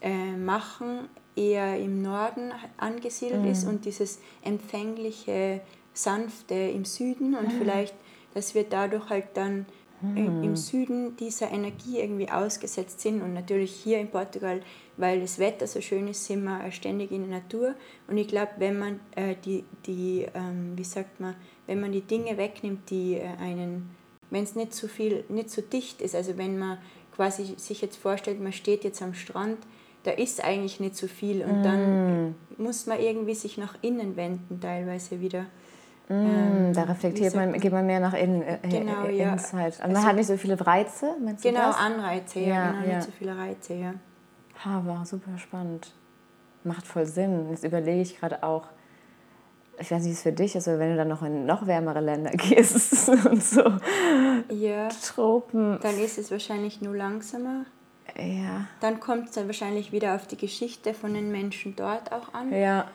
äh, 0.00 0.32
Machen 0.36 1.08
eher 1.36 1.78
im 1.78 2.02
Norden 2.02 2.52
angesiedelt 2.78 3.44
ist 3.46 3.64
Mhm. 3.64 3.70
und 3.70 3.84
dieses 3.84 4.18
empfängliche, 4.42 5.60
sanfte 5.94 6.54
im 6.54 6.84
Süden 6.84 7.34
und 7.34 7.52
vielleicht, 7.52 7.94
dass 8.34 8.54
wir 8.54 8.64
dadurch 8.64 9.08
halt 9.10 9.24
dann 9.34 9.66
im- 10.14 10.42
im 10.44 10.56
Süden 10.56 11.16
dieser 11.16 11.50
Energie 11.50 11.98
irgendwie 12.00 12.30
ausgesetzt 12.30 13.00
sind 13.00 13.22
und 13.22 13.34
natürlich 13.34 13.72
hier 13.72 13.98
in 13.98 14.08
Portugal, 14.08 14.60
weil 14.96 15.20
das 15.20 15.38
Wetter 15.38 15.66
so 15.66 15.80
schön 15.80 16.06
ist, 16.08 16.24
sind 16.24 16.44
wir 16.44 16.70
ständig 16.72 17.10
in 17.10 17.28
der 17.28 17.40
Natur. 17.40 17.74
Und 18.06 18.16
ich 18.18 18.28
glaube, 18.28 18.52
wenn 18.58 18.78
man 18.78 19.00
äh, 19.16 19.34
die, 19.44 19.64
die 19.86 20.26
ähm, 20.34 20.72
wie 20.76 20.84
sagt 20.84 21.20
man, 21.20 21.34
wenn 21.66 21.80
man 21.80 21.92
die 21.92 22.00
Dinge 22.02 22.36
wegnimmt, 22.38 22.88
die 22.90 23.14
äh, 23.14 23.26
einen, 23.40 23.90
wenn 24.30 24.44
es 24.44 24.54
nicht 24.54 24.74
so 24.74 24.88
viel, 24.88 25.24
nicht 25.28 25.50
so 25.50 25.62
dicht 25.62 26.00
ist, 26.02 26.14
also 26.14 26.36
wenn 26.38 26.58
man 26.58 26.78
quasi 27.14 27.54
sich 27.56 27.80
jetzt 27.80 27.96
vorstellt, 27.96 28.40
man 28.40 28.52
steht 28.52 28.84
jetzt 28.84 29.02
am 29.02 29.14
Strand, 29.14 29.58
da 30.04 30.12
ist 30.12 30.42
eigentlich 30.44 30.78
nicht 30.78 30.96
so 30.96 31.08
viel 31.08 31.42
und 31.42 31.62
dann 31.64 32.34
muss 32.56 32.86
man 32.86 33.00
irgendwie 33.00 33.34
sich 33.34 33.58
nach 33.58 33.76
innen 33.82 34.16
wenden 34.16 34.60
teilweise 34.60 35.20
wieder. 35.20 35.46
Mm, 36.08 36.72
da 36.72 36.84
wie 36.84 36.90
reflektiert 36.90 37.34
man, 37.34 37.52
geht 37.52 37.72
man 37.72 37.84
mehr 37.86 38.00
nach 38.00 38.14
innen, 38.14 38.42
äh, 38.42 38.58
Genau, 38.62 39.04
äh, 39.04 39.16
ja. 39.16 39.32
Inside. 39.32 39.74
Also 39.80 39.92
man 39.92 40.04
hat 40.04 40.16
nicht 40.16 40.26
so 40.26 40.36
viele 40.38 40.58
Reize, 40.66 41.14
meinst 41.22 41.44
du 41.44 41.48
Genau, 41.50 41.66
das? 41.66 41.76
Anreize, 41.78 42.40
ja, 42.40 42.48
Ja, 42.48 42.70
genau, 42.72 42.84
ja. 42.86 42.96
nicht 42.96 43.02
so 43.06 43.12
viele 43.12 43.36
Reize, 43.36 43.74
ja. 43.74 43.94
Ha, 44.64 44.82
war 44.86 45.04
super 45.04 45.36
spannend. 45.38 45.92
Macht 46.64 46.86
voll 46.86 47.06
Sinn. 47.06 47.50
Jetzt 47.50 47.62
überlege 47.64 48.00
ich 48.00 48.18
gerade 48.18 48.42
auch, 48.42 48.64
ich 49.78 49.90
weiß 49.90 49.98
nicht, 50.02 50.08
wie 50.08 50.14
es 50.14 50.22
für 50.22 50.32
dich 50.32 50.56
ist, 50.56 50.66
aber 50.66 50.78
wenn 50.80 50.90
du 50.90 50.96
dann 50.96 51.08
noch 51.08 51.22
in 51.22 51.46
noch 51.46 51.66
wärmere 51.66 52.00
Länder 52.00 52.30
gehst 52.32 53.08
und 53.26 53.42
so 53.42 53.62
Ja, 54.48 54.88
Tropen. 54.88 55.78
dann 55.82 55.98
ist 55.98 56.18
es 56.18 56.30
wahrscheinlich 56.30 56.80
nur 56.80 56.96
langsamer. 56.96 57.64
Ja, 58.16 58.66
Dann 58.80 58.98
kommt 58.98 59.26
es 59.28 59.32
dann 59.34 59.46
wahrscheinlich 59.46 59.92
wieder 59.92 60.14
auf 60.16 60.26
die 60.26 60.38
Geschichte 60.38 60.94
von 60.94 61.12
den 61.14 61.30
Menschen 61.30 61.76
dort 61.76 62.10
auch 62.10 62.32
an. 62.34 62.50
ja, 62.52 62.86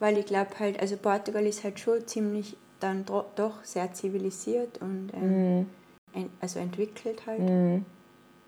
Weil 0.00 0.18
ich 0.18 0.26
glaube 0.26 0.50
halt, 0.58 0.80
also 0.80 0.96
Portugal 0.96 1.46
ist 1.46 1.62
halt 1.62 1.78
schon 1.78 2.06
ziemlich 2.06 2.56
dann 2.80 3.04
doch 3.04 3.62
sehr 3.62 3.92
zivilisiert 3.92 4.80
und 4.80 5.10
ähm, 5.14 5.66
en 6.14 6.30
also 6.40 6.58
entwickelt 6.58 7.26
halt. 7.26 7.40
mhm. 7.40 7.84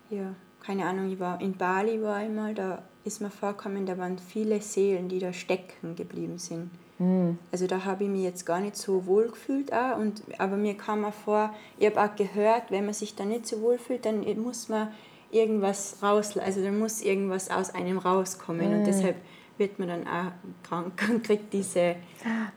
Ja, 0.09 0.35
keine 0.59 0.85
Ahnung, 0.85 1.11
ich 1.11 1.19
war 1.19 1.39
in 1.41 1.53
Bali 1.53 2.01
war 2.01 2.15
einmal, 2.15 2.53
da 2.53 2.83
ist 3.03 3.21
mir 3.21 3.29
vorgekommen, 3.29 3.85
da 3.85 3.97
waren 3.97 4.17
viele 4.17 4.61
Seelen, 4.61 5.09
die 5.09 5.19
da 5.19 5.33
stecken 5.33 5.95
geblieben 5.95 6.37
sind. 6.37 6.69
Mhm. 6.99 7.37
Also 7.51 7.67
da 7.67 7.83
habe 7.85 8.03
ich 8.05 8.09
mich 8.09 8.23
jetzt 8.23 8.45
gar 8.45 8.59
nicht 8.59 8.75
so 8.75 9.05
wohl 9.05 9.27
gefühlt, 9.29 9.73
auch, 9.73 9.97
und, 9.97 10.23
aber 10.37 10.57
mir 10.57 10.75
kam 10.75 11.05
auch 11.05 11.13
vor, 11.13 11.53
ich 11.77 11.85
habe 11.85 12.01
auch 12.01 12.15
gehört, 12.15 12.69
wenn 12.69 12.85
man 12.85 12.93
sich 12.93 13.15
da 13.15 13.25
nicht 13.25 13.45
so 13.47 13.61
wohl 13.61 13.77
fühlt, 13.77 14.05
dann 14.05 14.23
muss 14.41 14.69
man 14.69 14.89
irgendwas 15.31 15.97
raus, 16.03 16.37
also 16.37 16.63
dann 16.63 16.79
muss 16.79 17.01
irgendwas 17.01 17.49
aus 17.49 17.73
einem 17.73 17.97
rauskommen 17.97 18.73
und 18.73 18.87
deshalb 18.87 19.15
wird 19.57 19.79
man 19.79 19.87
dann 19.87 20.07
auch 20.07 20.31
krank 20.67 21.07
und 21.09 21.23
kriegt 21.23 21.53
diese 21.53 21.95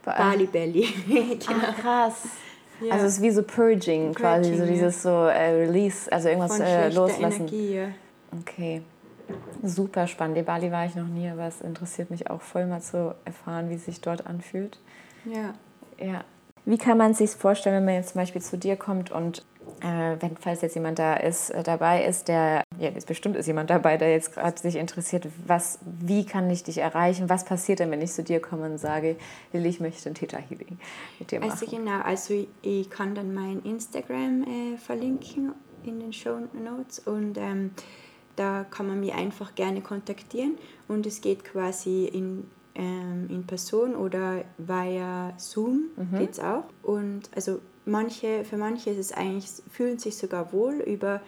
Bali 0.03 0.45
Belly. 0.47 0.87
genau. 1.07 1.59
Ah, 1.67 1.73
krass. 1.73 2.23
Ja. 2.81 2.93
Also 2.93 3.05
es 3.07 3.13
ist 3.13 3.21
wie 3.23 3.31
so 3.31 3.43
Purging, 3.43 4.13
quasi, 4.13 4.51
so 4.51 4.57
Purging, 4.57 4.73
dieses 4.73 5.01
so 5.01 5.09
äh, 5.09 5.65
Release, 5.65 6.11
also 6.11 6.29
irgendwas 6.29 6.59
äh, 6.59 6.89
loslassen. 6.89 7.47
Energie, 7.47 7.75
ja. 7.75 7.87
Okay. 8.39 8.81
Super 9.63 10.07
spannend. 10.07 10.37
In 10.37 10.45
Bali 10.45 10.71
war 10.71 10.85
ich 10.85 10.95
noch 10.95 11.07
nie, 11.07 11.27
aber 11.29 11.47
es 11.47 11.61
interessiert 11.61 12.11
mich 12.11 12.29
auch 12.29 12.41
voll 12.41 12.65
mal 12.65 12.81
zu 12.81 13.15
erfahren, 13.25 13.69
wie 13.69 13.75
es 13.75 13.85
sich 13.85 13.99
dort 13.99 14.27
anfühlt. 14.27 14.77
Ja. 15.25 15.53
Ja. 15.99 16.23
Wie 16.65 16.77
kann 16.77 16.97
man 16.97 17.13
sich 17.13 17.31
vorstellen, 17.31 17.77
wenn 17.77 17.85
man 17.85 17.95
jetzt 17.95 18.11
zum 18.11 18.21
Beispiel 18.21 18.41
zu 18.41 18.57
dir 18.57 18.75
kommt 18.75 19.11
und 19.11 19.43
äh, 19.81 20.17
wenn, 20.19 20.37
falls 20.37 20.61
jetzt 20.61 20.75
jemand 20.75 20.99
da 20.99 21.15
ist, 21.15 21.49
äh, 21.49 21.63
dabei 21.63 22.05
ist, 22.05 22.27
der, 22.27 22.63
ja, 22.79 22.89
jetzt 22.89 23.07
bestimmt 23.07 23.35
ist 23.35 23.47
jemand 23.47 23.69
dabei, 23.69 23.97
der 23.97 24.11
jetzt 24.11 24.33
gerade 24.33 24.59
sich 24.59 24.75
interessiert, 24.75 25.27
was, 25.45 25.79
wie 25.83 26.25
kann 26.25 26.49
ich 26.49 26.63
dich 26.63 26.79
erreichen? 26.79 27.29
Was 27.29 27.45
passiert 27.45 27.79
denn, 27.79 27.91
wenn 27.91 28.01
ich 28.01 28.11
zu 28.11 28.23
dir 28.23 28.39
komme 28.39 28.65
und 28.65 28.77
sage, 28.77 29.17
Lilly, 29.53 29.69
ich 29.69 29.79
möchte 29.79 30.09
ein 30.09 30.15
Theta 30.15 30.37
Healing 30.37 30.79
mit 31.19 31.31
dir 31.31 31.39
machen? 31.39 31.51
Also 31.51 31.65
genau, 31.65 32.01
also 32.01 32.33
ich, 32.33 32.47
ich 32.61 32.89
kann 32.89 33.15
dann 33.15 33.33
mein 33.33 33.61
Instagram 33.63 34.43
äh, 34.43 34.77
verlinken 34.77 35.53
in 35.83 35.99
den 35.99 36.13
Show 36.13 36.39
Notes 36.53 36.99
und 36.99 37.37
ähm, 37.37 37.71
da 38.35 38.65
kann 38.69 38.87
man 38.87 38.99
mich 38.99 39.13
einfach 39.13 39.55
gerne 39.55 39.81
kontaktieren 39.81 40.57
und 40.87 41.05
es 41.05 41.21
geht 41.21 41.43
quasi 41.43 42.05
in 42.05 42.45
ähm, 42.77 43.27
in 43.29 43.45
Person 43.45 43.95
oder 43.95 44.43
via 44.57 45.33
Zoom 45.37 45.85
mhm. 45.95 46.19
geht 46.19 46.31
es 46.31 46.39
auch. 46.39 46.65
Und 46.83 47.29
also 47.35 47.59
manche, 47.87 48.43
für 48.43 48.57
manche 48.57 48.91
ist 48.91 48.99
es 48.99 49.11
eigentlich, 49.11 49.47
fühlen 49.71 49.97
sich 49.97 50.15
sogar 50.17 50.53
wohl 50.53 50.75
über 50.75 51.21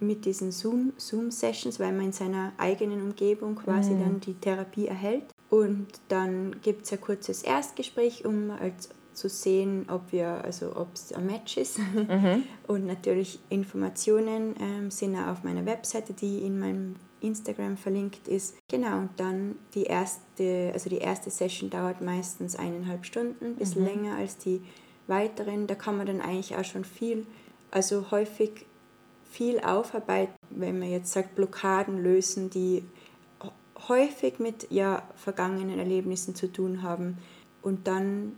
mit 0.00 0.24
diesen 0.24 0.50
Zoom, 0.50 0.92
Zoom-Sessions, 0.96 1.78
weil 1.78 1.92
man 1.92 2.06
in 2.06 2.12
seiner 2.12 2.52
eigenen 2.56 3.02
Umgebung 3.02 3.56
quasi 3.56 3.90
mhm. 3.90 4.00
dann 4.00 4.20
die 4.20 4.34
Therapie 4.34 4.86
erhält. 4.86 5.24
Und 5.50 5.86
dann 6.08 6.56
gibt 6.62 6.86
es 6.86 6.92
ein 6.92 7.00
kurzes 7.00 7.42
Erstgespräch, 7.42 8.24
um 8.24 8.50
als 8.50 8.88
zu 9.12 9.28
sehen, 9.28 9.86
ob 9.88 10.10
wir, 10.10 10.42
also 10.44 10.74
ob 10.76 10.88
es 10.94 11.12
ein 11.12 11.26
Match 11.26 11.56
ist. 11.56 11.78
Mhm. 11.78 12.44
Und 12.66 12.86
natürlich 12.86 13.38
Informationen 13.48 14.54
ähm, 14.60 14.90
sind 14.90 15.16
auch 15.16 15.28
auf 15.28 15.44
meiner 15.44 15.64
Webseite, 15.66 16.12
die 16.12 16.38
in 16.38 16.58
meinem 16.58 16.96
Instagram 17.20 17.76
verlinkt 17.76 18.28
ist. 18.28 18.56
Genau, 18.68 18.98
und 18.98 19.08
dann 19.16 19.54
die 19.74 19.84
erste, 19.84 20.70
also 20.74 20.90
die 20.90 20.98
erste 20.98 21.30
Session 21.30 21.70
dauert 21.70 22.02
meistens 22.02 22.54
eineinhalb 22.54 23.06
Stunden, 23.06 23.46
ein 23.46 23.56
bisschen 23.56 23.80
mhm. 23.80 23.88
länger 23.88 24.16
als 24.16 24.36
die 24.36 24.60
weiteren. 25.06 25.66
Da 25.66 25.74
kann 25.74 25.96
man 25.96 26.06
dann 26.06 26.20
eigentlich 26.20 26.56
auch 26.56 26.64
schon 26.64 26.84
viel, 26.84 27.26
also 27.70 28.10
häufig 28.10 28.66
viel 29.30 29.60
aufarbeiten, 29.60 30.34
wenn 30.50 30.78
man 30.78 30.90
jetzt 30.90 31.12
sagt, 31.12 31.34
Blockaden 31.34 32.02
lösen, 32.02 32.50
die 32.50 32.84
häufig 33.88 34.38
mit 34.38 34.70
ja, 34.70 35.02
vergangenen 35.16 35.78
Erlebnissen 35.78 36.34
zu 36.34 36.50
tun 36.50 36.82
haben. 36.82 37.18
Und 37.62 37.86
dann, 37.86 38.36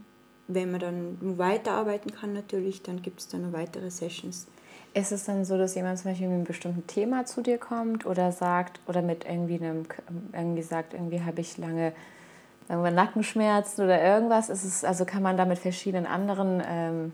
wenn 0.49 0.71
man 0.71 0.81
dann 0.81 1.39
weiterarbeiten 1.39 2.13
kann 2.13 2.33
natürlich, 2.33 2.83
dann 2.83 3.03
gibt 3.03 3.21
es 3.21 3.29
dann 3.29 3.43
noch 3.43 3.53
weitere 3.53 3.91
Sessions. 3.91 4.47
Ist 4.95 5.13
es 5.13 5.25
dann 5.25 5.45
so, 5.45 5.59
dass 5.59 5.75
jemand 5.75 5.99
zum 5.99 6.11
Beispiel 6.11 6.29
mit 6.29 6.37
einem 6.37 6.45
bestimmten 6.45 6.87
Thema 6.87 7.27
zu 7.27 7.43
dir 7.43 7.59
kommt 7.59 8.07
oder 8.07 8.33
sagt, 8.33 8.81
oder 8.87 9.03
mit 9.03 9.27
irgendwie 9.27 9.57
einem, 9.57 9.85
irgendwie 10.33 10.63
sagt, 10.63 10.95
irgendwie 10.95 11.21
habe 11.21 11.43
ich 11.43 11.59
lange 11.59 11.93
irgendwann 12.69 12.95
Nackenschmerzen 12.95 13.85
oder 13.85 14.03
irgendwas? 14.03 14.49
Ist 14.49 14.65
es, 14.65 14.85
also 14.85 15.05
kann 15.05 15.23
man 15.23 15.37
da 15.37 15.45
mit 15.45 15.59
verschiedenen 15.59 16.07
anderen 16.07 16.63
ähm, 16.67 17.13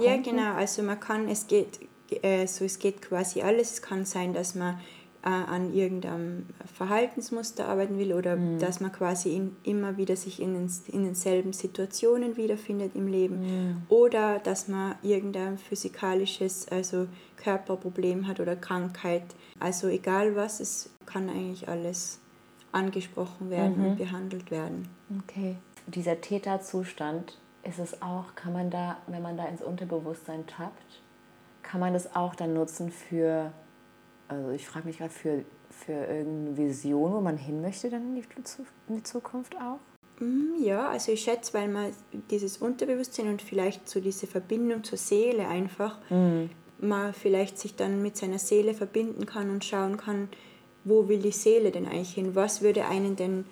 Ja, 0.00 0.16
genau. 0.16 0.54
Also 0.54 0.82
man 0.82 1.00
kann, 1.00 1.28
es 1.28 1.46
geht, 1.46 1.80
äh, 2.22 2.46
so 2.46 2.64
es 2.64 2.78
geht 2.78 3.02
quasi 3.02 3.42
alles. 3.42 3.72
Es 3.72 3.82
kann 3.82 4.04
sein, 4.04 4.32
dass 4.32 4.54
man 4.54 4.78
äh, 5.24 5.28
an 5.28 5.72
irgendeinem 5.72 6.46
Verhaltensmuster 6.76 7.66
arbeiten 7.66 7.98
will 7.98 8.12
oder 8.12 8.36
mhm. 8.36 8.58
dass 8.58 8.80
man 8.80 8.92
quasi 8.92 9.34
in, 9.34 9.56
immer 9.64 9.96
wieder 9.96 10.16
sich 10.16 10.40
in, 10.40 10.52
den, 10.52 10.70
in 10.88 11.04
denselben 11.04 11.52
Situationen 11.52 12.36
wiederfindet 12.36 12.94
im 12.94 13.08
Leben 13.08 13.40
mhm. 13.40 13.82
oder 13.88 14.38
dass 14.38 14.68
man 14.68 14.96
irgendein 15.02 15.56
physikalisches, 15.56 16.68
also 16.68 17.06
Körperproblem 17.36 18.26
hat 18.28 18.38
oder 18.38 18.54
Krankheit. 18.54 19.24
Also 19.58 19.88
egal 19.88 20.36
was, 20.36 20.60
es 20.60 20.90
kann 21.06 21.30
eigentlich 21.30 21.68
alles 21.68 22.20
angesprochen 22.74 23.50
werden 23.50 23.78
mhm. 23.78 23.86
und 23.86 23.96
behandelt 23.96 24.50
werden. 24.50 24.88
Okay. 25.22 25.56
Dieser 25.86 26.20
Täterzustand, 26.20 27.38
ist 27.62 27.78
es 27.78 28.02
auch, 28.02 28.34
kann 28.34 28.52
man 28.52 28.70
da, 28.70 28.98
wenn 29.06 29.22
man 29.22 29.36
da 29.36 29.46
ins 29.46 29.62
Unterbewusstsein 29.62 30.46
tappt, 30.46 31.02
kann 31.62 31.80
man 31.80 31.94
das 31.94 32.14
auch 32.14 32.34
dann 32.34 32.52
nutzen 32.52 32.90
für 32.90 33.52
also 34.28 34.50
ich 34.50 34.66
frage 34.66 34.86
mich 34.86 34.98
gerade 34.98 35.12
für, 35.12 35.44
für 35.70 35.92
irgendeine 35.92 36.56
Vision, 36.56 37.12
wo 37.12 37.20
man 37.20 37.36
hin 37.36 37.60
möchte 37.60 37.90
dann 37.90 38.02
in 38.02 38.14
die, 38.14 38.24
in 38.88 38.96
die 38.96 39.02
Zukunft 39.02 39.56
auch? 39.56 39.78
Mm, 40.20 40.62
ja, 40.62 40.88
also 40.88 41.12
ich 41.12 41.22
schätze, 41.22 41.54
weil 41.54 41.68
man 41.68 41.92
dieses 42.30 42.58
Unterbewusstsein 42.58 43.28
und 43.28 43.42
vielleicht 43.42 43.88
so 43.88 44.00
diese 44.00 44.26
Verbindung 44.26 44.84
zur 44.84 44.98
Seele 44.98 45.48
einfach, 45.48 45.98
mhm. 46.10 46.50
man 46.78 47.12
vielleicht 47.12 47.58
sich 47.58 47.76
dann 47.76 48.02
mit 48.02 48.16
seiner 48.16 48.38
Seele 48.38 48.74
verbinden 48.74 49.26
kann 49.26 49.50
und 49.50 49.64
schauen 49.64 49.96
kann, 49.96 50.28
wo 50.84 51.08
will 51.08 51.20
die 51.20 51.32
Seele 51.32 51.70
denn 51.70 51.86
eigentlich 51.86 52.14
hin? 52.14 52.34
Was 52.34 52.62
würde 52.62 52.86
einen 52.86 53.16
denn 53.16 53.44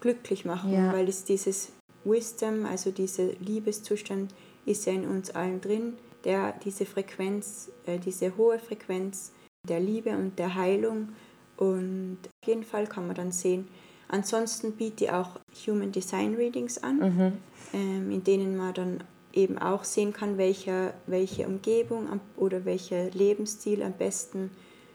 glücklich 0.00 0.44
machen? 0.44 0.72
Ja. 0.72 0.92
Weil 0.92 1.08
es 1.08 1.24
dieses 1.24 1.72
Wisdom, 2.04 2.66
also 2.66 2.90
dieser 2.90 3.32
Liebeszustand, 3.40 4.34
ist 4.66 4.86
ja 4.86 4.92
in 4.92 5.06
uns 5.06 5.30
allen 5.30 5.60
drin, 5.60 5.94
der 6.24 6.54
diese 6.64 6.86
Frequenz, 6.86 7.70
äh, 7.86 7.98
diese 7.98 8.36
hohe 8.36 8.58
Frequenz 8.58 9.32
der 9.68 9.80
Liebe 9.80 10.10
und 10.10 10.38
der 10.38 10.54
Heilung. 10.54 11.10
Und 11.56 12.18
auf 12.24 12.48
jeden 12.48 12.64
Fall 12.64 12.86
kann 12.86 13.06
man 13.06 13.16
dann 13.16 13.32
sehen, 13.32 13.68
ansonsten 14.08 14.72
biete 14.72 15.04
ich 15.04 15.10
auch 15.10 15.38
Human 15.66 15.92
Design 15.92 16.34
Readings 16.34 16.82
an, 16.82 16.96
mhm. 16.98 17.32
ähm, 17.74 18.10
in 18.10 18.24
denen 18.24 18.56
man 18.56 18.74
dann 18.74 19.04
eben 19.32 19.58
auch 19.58 19.84
sehen 19.84 20.12
kann, 20.12 20.38
welche, 20.38 20.94
welche 21.06 21.46
Umgebung 21.46 22.20
oder 22.36 22.64
welcher 22.64 23.10
Lebensstil 23.10 23.82
am 23.82 23.92
besten 23.92 24.50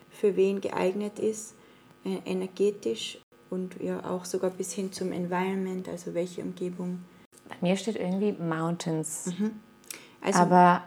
für 0.09 0.35
wen 0.35 0.61
geeignet 0.61 1.19
ist, 1.19 1.55
äh, 2.05 2.19
energetisch 2.25 3.19
und 3.49 3.75
ja 3.81 4.03
auch 4.05 4.25
sogar 4.25 4.51
bis 4.51 4.73
hin 4.73 4.91
zum 4.91 5.11
Environment, 5.11 5.87
also 5.89 6.13
welche 6.13 6.41
Umgebung. 6.41 6.99
Bei 7.49 7.55
mir 7.61 7.75
steht 7.75 7.97
irgendwie 7.97 8.31
Mountains. 8.31 9.33
Mhm. 9.37 9.51
Also, 10.21 10.39
aber 10.39 10.83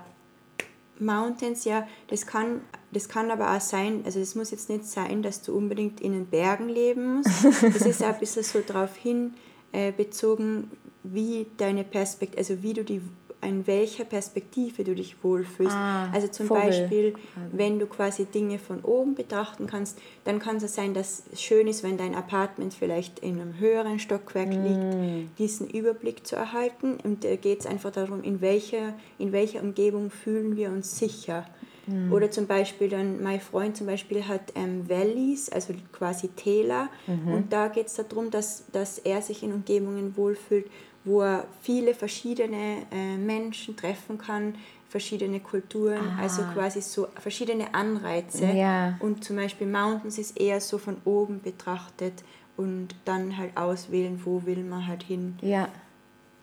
Mountains, 0.98 1.64
ja, 1.64 1.87
das 2.09 2.26
kann, 2.26 2.61
das 2.90 3.09
kann 3.09 3.31
aber 3.31 3.57
auch 3.57 3.61
sein, 3.61 4.02
also 4.04 4.18
es 4.20 4.35
muss 4.35 4.50
jetzt 4.50 4.68
nicht 4.68 4.85
sein, 4.85 5.22
dass 5.22 5.42
du 5.42 5.57
unbedingt 5.57 6.00
in 6.00 6.12
den 6.12 6.26
Bergen 6.26 6.68
leben 6.68 7.16
musst. 7.16 7.44
Das 7.62 7.83
ist 7.83 8.02
auch 8.02 8.14
ein 8.14 8.18
bisschen 8.18 8.42
so 8.42 8.61
darauf 8.61 8.96
hin 8.96 9.35
äh, 9.72 9.92
bezogen, 9.92 10.70
wie 11.02 11.46
deine 11.57 11.85
Perspektive, 11.85 12.38
also 12.38 12.62
wie 12.62 12.74
du 12.74 12.85
die 12.85 13.00
in 13.40 13.66
welcher 13.66 14.05
Perspektive 14.05 14.83
du 14.83 14.94
dich 14.94 15.22
wohlfühlst. 15.22 15.74
Ah, 15.74 16.11
also 16.12 16.29
zum 16.29 16.46
Vogel. 16.46 16.64
Beispiel, 16.64 17.14
wenn 17.53 17.79
du 17.79 17.87
quasi 17.87 18.24
Dinge 18.24 18.59
von 18.59 18.81
oben 18.83 19.14
betrachten 19.14 19.66
kannst, 19.66 19.98
dann 20.24 20.40
kann 20.40 20.57
es 20.57 20.74
sein, 20.74 20.92
dass 20.92 21.22
es 21.33 21.40
schön 21.40 21.68
ist, 21.68 21.83
wenn 21.83 21.96
dein 21.96 22.14
Apartment 22.14 22.74
vielleicht 22.74 23.20
in 23.20 23.40
einem 23.40 23.59
höheren 23.59 23.98
Stockwerk 23.98 24.48
mm. 24.48 24.64
liegt, 24.64 25.38
diesen 25.38 25.68
Überblick 25.68 26.27
zu 26.27 26.37
erhalten. 26.37 26.98
Und 27.03 27.24
da 27.24 27.37
geht 27.37 27.61
es 27.61 27.66
einfach 27.66 27.92
darum, 27.92 28.22
in 28.24 28.40
welcher, 28.40 28.94
in 29.18 29.31
welcher 29.33 29.62
Umgebung 29.62 30.11
fühlen 30.11 30.57
wir 30.57 30.70
uns 30.70 30.98
sicher. 30.98 31.46
Mm. 31.87 32.12
Oder 32.12 32.31
zum 32.31 32.46
Beispiel 32.46 32.88
dann, 32.88 33.22
mein 33.22 33.40
Freund 33.40 33.77
zum 33.77 33.87
Beispiel 33.87 34.27
hat 34.27 34.53
ähm, 34.55 34.88
Valleys, 34.88 35.48
also 35.48 35.74
quasi 35.92 36.29
Täler. 36.29 36.88
Mhm. 37.07 37.33
Und 37.33 37.53
da 37.53 37.68
geht 37.68 37.87
es 37.87 37.94
darum, 37.94 38.31
dass, 38.31 38.64
dass 38.72 38.98
er 38.98 39.22
sich 39.22 39.42
in 39.42 39.53
Umgebungen 39.53 40.16
wohlfühlt, 40.16 40.66
wo 41.09 41.23
er 41.23 41.47
viele 41.62 41.94
verschiedene 41.94 42.87
äh, 42.92 43.16
Menschen 43.16 43.77
treffen 43.77 44.18
kann, 44.18 44.55
verschiedene 44.88 45.40
Kulturen, 45.40 46.01
ah. 46.16 46.23
also 46.23 46.42
quasi 46.55 46.81
so 46.81 47.09
verschiedene 47.21 47.75
Anreize. 47.75 48.47
Ja. 48.47 48.97
Und 49.01 49.25
zum 49.25 49.37
Beispiel 49.37 49.66
Mountains 49.66 50.18
ist 50.18 50.38
eher 50.38 50.61
so 50.61 50.79
von 50.79 50.97
oben 51.05 51.40
betrachtet 51.40 52.25
und 52.57 52.88
dann 53.05 53.37
halt 53.37 53.57
auswählen, 53.57 54.21
wo 54.25 54.44
will 54.44 54.64
man 54.64 54.87
halt 54.87 55.03
hin. 55.03 55.38
Ja. 55.42 55.68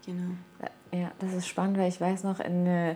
Genau. 0.06 0.32
Ja, 0.92 1.12
das 1.20 1.34
ist 1.34 1.48
spannend, 1.48 1.78
weil 1.78 1.90
ich 1.90 2.00
weiß 2.00 2.24
noch, 2.24 2.40
in, 2.40 2.68
äh, 2.68 2.96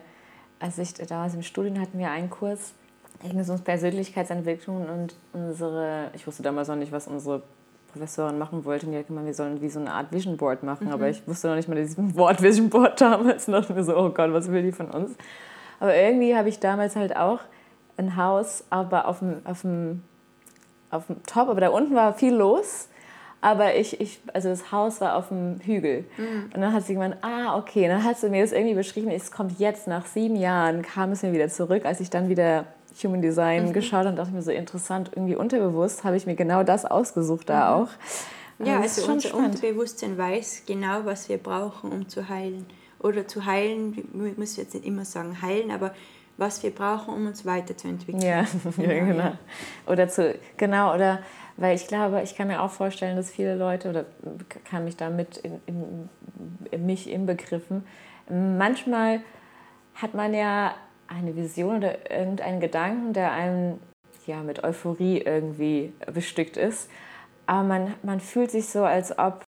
als 0.60 0.78
ich 0.78 0.94
damals 0.94 1.34
im 1.34 1.42
Studium 1.42 1.80
hatten 1.80 1.98
wir 1.98 2.12
einen 2.12 2.30
Kurs, 2.30 2.74
ging 3.22 3.38
es 3.40 3.50
um 3.50 3.60
Persönlichkeitsentwicklung 3.60 4.88
und 4.88 5.16
unsere, 5.34 6.12
ich 6.14 6.26
wusste 6.26 6.44
damals 6.44 6.68
noch 6.68 6.76
nicht, 6.76 6.92
was 6.92 7.08
unsere 7.08 7.44
Professorin 7.92 8.38
machen 8.38 8.66
wollte. 8.66 8.86
Und 8.86 8.94
die 8.94 8.98
hat 8.98 9.08
gemeint, 9.08 9.28
wir 9.28 9.34
sollen 9.34 9.62
wie 9.62 9.70
so 9.70 9.80
eine 9.80 9.92
Art 9.92 10.12
Vision 10.12 10.38
Board 10.38 10.64
machen. 10.64 10.88
Mhm. 10.88 10.94
Aber 10.94 11.10
ich 11.10 11.28
wusste 11.28 11.48
noch 11.50 11.56
nicht 11.56 11.68
mal 11.68 11.76
dieses 11.76 11.98
Wort 12.16 12.42
Vision 12.42 12.70
Board 12.70 13.00
damals. 13.02 13.48
Und 13.48 13.54
dachte 13.54 13.74
mir 13.74 13.84
so, 13.84 13.98
oh 13.98 14.10
Gott, 14.10 14.32
was 14.34 14.52
will 14.52 14.64
die 14.64 14.72
von 14.72 14.90
uns? 14.90 15.16
Aber 15.80 15.96
irgendwie 15.96 16.36
habe 16.36 16.50
ich 16.50 16.60
damals 16.60 16.96
halt 16.96 17.16
auch 17.16 17.40
ein 17.98 18.16
Haus, 18.16 18.64
aber 18.70 19.08
auf 19.08 19.20
dem, 19.20 19.42
auf 19.46 19.62
dem, 19.62 20.04
auf 20.90 21.08
dem 21.08 21.24
Top, 21.24 21.50
aber 21.50 21.62
da 21.62 21.70
unten 21.70 21.96
war 21.96 22.14
viel 22.14 22.34
los. 22.34 22.90
Aber 23.42 23.76
ich, 23.76 24.02
ich, 24.02 24.20
also 24.34 24.50
das 24.50 24.72
Haus 24.72 25.00
war 25.00 25.16
auf 25.16 25.30
dem 25.30 25.60
Hügel. 25.64 26.06
Mhm. 26.18 26.52
Und 26.54 26.62
dann 26.62 26.74
hat 26.74 26.84
sie 26.84 26.94
gemeint, 26.94 27.18
ah, 27.22 27.58
okay. 27.58 27.84
Und 27.84 27.90
dann 27.90 28.04
hat 28.04 28.18
sie 28.18 28.30
mir 28.30 28.42
das 28.42 28.52
irgendwie 28.52 28.76
beschrieben, 28.76 29.10
es 29.10 29.32
kommt 29.32 29.60
jetzt, 29.60 29.88
nach 29.88 30.06
sieben 30.06 30.36
Jahren, 30.36 30.82
kam 30.82 31.12
es 31.12 31.24
mir 31.24 31.32
wieder 31.32 31.48
zurück, 31.48 31.86
als 31.86 32.02
ich 32.02 32.10
dann 32.10 32.28
wieder 32.28 32.66
Human 33.04 33.22
Design 33.22 33.68
mhm. 33.68 33.74
geschaut 33.74 34.06
und 34.06 34.16
dachte 34.16 34.32
mir 34.32 34.42
so 34.42 34.52
interessant, 34.52 35.12
irgendwie 35.14 35.36
unterbewusst 35.36 36.04
habe 36.04 36.18
ich 36.18 36.26
mir 36.26 36.36
genau 36.36 36.64
das 36.64 36.86
ausgesucht 36.86 37.50
da 37.50 37.78
mhm. 37.78 37.84
auch. 37.84 37.90
Ja, 38.60 38.80
also, 38.80 39.02
also 39.02 39.14
unser 39.14 39.30
spannend. 39.30 39.56
Unterbewusstsein 39.56 40.18
weiß 40.18 40.64
genau, 40.66 41.06
was 41.06 41.30
wir 41.30 41.38
brauchen, 41.38 41.92
um 41.92 42.10
zu 42.10 42.28
heilen. 42.28 42.66
Oder 43.00 43.28
zu 43.28 43.46
heilen, 43.46 43.96
wir 44.14 44.34
müssen 44.36 44.60
jetzt 44.60 44.74
nicht 44.74 44.86
immer 44.86 45.06
sagen 45.06 45.42
heilen, 45.42 45.72
aber 45.72 45.94
was 46.36 46.62
wir 46.64 46.72
brauchen, 46.72 47.14
um 47.14 47.28
uns 47.28 47.46
weiterzuentwickeln. 47.46 48.22
Ja, 48.22 48.46
ja, 48.78 49.06
genau. 49.06 49.32
Oder 49.88 50.10
zu, 50.10 50.36
genau, 50.58 50.94
oder 50.94 51.20
Weil 51.60 51.76
ich 51.76 51.88
glaube, 51.88 52.22
ich 52.22 52.36
kann 52.36 52.48
mir 52.48 52.62
auch 52.62 52.72
vorstellen, 52.72 53.18
dass 53.18 53.30
viele 53.30 53.56
Leute, 53.56 53.90
oder 53.90 54.06
kann 54.64 54.86
mich 54.86 54.96
damit 54.96 55.38
in, 55.38 55.60
in, 55.66 56.10
in 56.72 56.86
mich 56.86 57.10
inbegriffen, 57.10 57.84
manchmal 58.30 59.20
hat 59.96 60.14
man 60.14 60.34
ja 60.34 60.74
eine 61.10 61.36
Vision 61.36 61.78
oder 61.78 62.12
irgendeinen 62.12 62.60
Gedanken, 62.60 63.14
der 63.14 63.32
einem 63.32 63.80
ja, 64.26 64.42
mit 64.44 64.64
Euphorie 64.64 65.20
irgendwie 65.20 65.92
bestückt 66.14 66.56
ist. 66.56 66.90
Aber 67.46 67.64
man, 67.64 67.94
man 68.04 68.20
fühlt 68.20 68.52
sich 68.52 68.70
so, 68.70 68.84
als 68.84 69.18
ob 69.18 69.44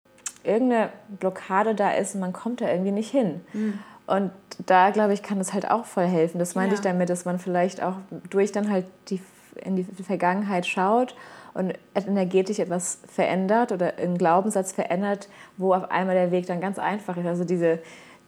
irgendeine 0.43 0.89
Blockade 1.19 1.75
da 1.75 1.91
ist 1.91 2.15
und 2.15 2.21
man 2.21 2.31
kommt 2.31 2.61
da 2.61 2.69
irgendwie 2.69 2.91
nicht 2.91 3.09
hin. 3.09 3.41
Mhm. 3.53 3.79
Und 4.05 4.31
da, 4.65 4.91
glaube 4.91 5.13
ich, 5.13 5.21
kann 5.21 5.37
das 5.37 5.53
halt 5.53 5.69
auch 5.69 5.85
voll 5.85 6.05
helfen. 6.05 6.39
Das 6.39 6.55
meinte 6.55 6.75
ja. 6.75 6.79
ich 6.79 6.83
damit, 6.83 7.09
dass 7.09 7.25
man 7.25 7.39
vielleicht 7.39 7.83
auch 7.83 7.95
durch 8.29 8.51
dann 8.51 8.71
halt 8.71 8.85
die, 9.09 9.21
in 9.63 9.75
die 9.75 9.83
Vergangenheit 9.83 10.65
schaut 10.65 11.15
und 11.53 11.73
energetisch 11.93 12.59
etwas 12.59 12.99
verändert 13.07 13.71
oder 13.71 13.97
einen 13.97 14.17
Glaubenssatz 14.17 14.71
verändert, 14.71 15.27
wo 15.57 15.73
auf 15.73 15.91
einmal 15.91 16.15
der 16.15 16.31
Weg 16.31 16.45
dann 16.45 16.61
ganz 16.61 16.79
einfach 16.79 17.17
ist. 17.17 17.25
Also 17.25 17.43
diese, 17.43 17.79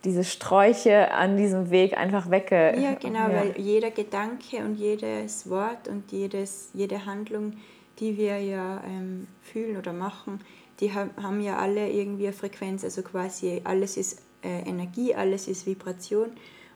diese 0.04 0.24
Sträuche 0.24 1.12
an 1.12 1.38
diesem 1.38 1.72
Weg 1.72 1.98
einfach 1.98 2.30
wegge... 2.30 2.74
Ja, 2.80 2.96
genau, 2.96 3.30
ja. 3.30 3.34
weil 3.34 3.54
jeder 3.58 3.92
Gedanke 3.92 4.58
und 4.58 4.76
jedes 4.76 5.50
Wort 5.50 5.88
und 5.88 6.12
jedes, 6.12 6.70
jede 6.74 7.06
Handlung, 7.06 7.54
die 8.00 8.18
wir 8.18 8.40
ja 8.40 8.82
ähm, 8.86 9.28
fühlen 9.42 9.78
oder 9.78 9.92
machen, 9.92 10.40
die 10.80 10.94
haben 10.94 11.42
ja 11.42 11.58
alle 11.58 11.90
irgendwie 11.90 12.28
eine 12.28 12.34
Frequenz, 12.34 12.86
also 12.86 13.02
quasi 13.02 13.62
alles 13.66 13.98
ist 13.98 14.22
äh, 14.44 14.62
Energie, 14.62 15.14
alles 15.14 15.50
ist 15.50 15.66
Vibration 15.66 16.30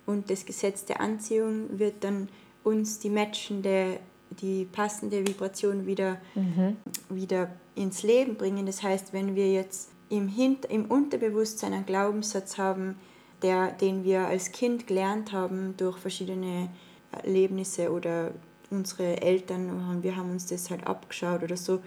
und 0.05 0.29
das 0.29 0.45
Gesetz 0.45 0.83
der 0.86 0.99
Anziehung 0.99 1.79
wird 1.79 2.03
dann 2.03 2.27
uns 2.63 2.99
die 2.99 3.09
matchende, 3.09 3.99
die 4.29 4.65
passende 4.65 5.25
Vibration 5.25 5.86
wieder, 5.86 6.17
mhm. 6.36 6.77
wieder 7.09 7.49
ins 7.75 8.03
Leben 8.03 8.36
bringen. 8.36 8.65
Das 8.65 8.83
heißt, 8.83 9.13
wenn 9.13 9.36
wir 9.36 9.51
jetzt 9.51 9.91
im, 10.09 10.27
Hint 10.27 10.65
im 10.65 10.86
Unterbewusstsein 10.86 11.73
einen 11.73 11.86
Glaubenssatz 11.86 12.57
haben, 12.57 12.97
der, 13.43 13.71
den 13.71 14.03
wir 14.03 14.27
als 14.27 14.51
Kind 14.51 14.88
gelernt 14.88 15.32
haben 15.32 15.75
durch 15.77 15.97
verschiedene 15.97 16.69
Erlebnisse 17.12 17.91
oder 17.91 18.32
unsere 18.71 19.21
Eltern, 19.21 20.01
wir 20.01 20.15
haben 20.15 20.32
uns 20.32 20.47
das 20.47 20.71
halt 20.71 20.88
abgeschaut 20.88 21.43
oder 21.43 21.58
so, 21.58 21.79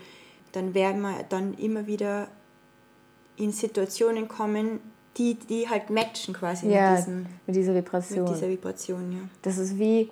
dann 0.53 0.75
werden 0.75 1.01
wir 1.03 1.25
dann 1.29 1.55
immer 1.55 1.87
wieder 1.87 2.29
in 3.37 3.53
Situationen 3.53 4.29
kommen, 4.29 4.81
die, 5.16 5.35
die 5.35 5.69
halt 5.69 5.90
matchen 5.90 6.35
quasi 6.35 6.69
ja, 6.69 6.90
mit, 6.90 6.99
diesem, 7.01 7.27
mit 7.47 7.57
dieser 7.57 7.75
Vibration. 7.75 8.25
Mit 8.25 8.35
dieser 8.35 8.49
Vibration, 8.49 9.12
ja. 9.12 9.19
Das 9.42 9.59
ist 9.59 9.79
wie, 9.79 10.11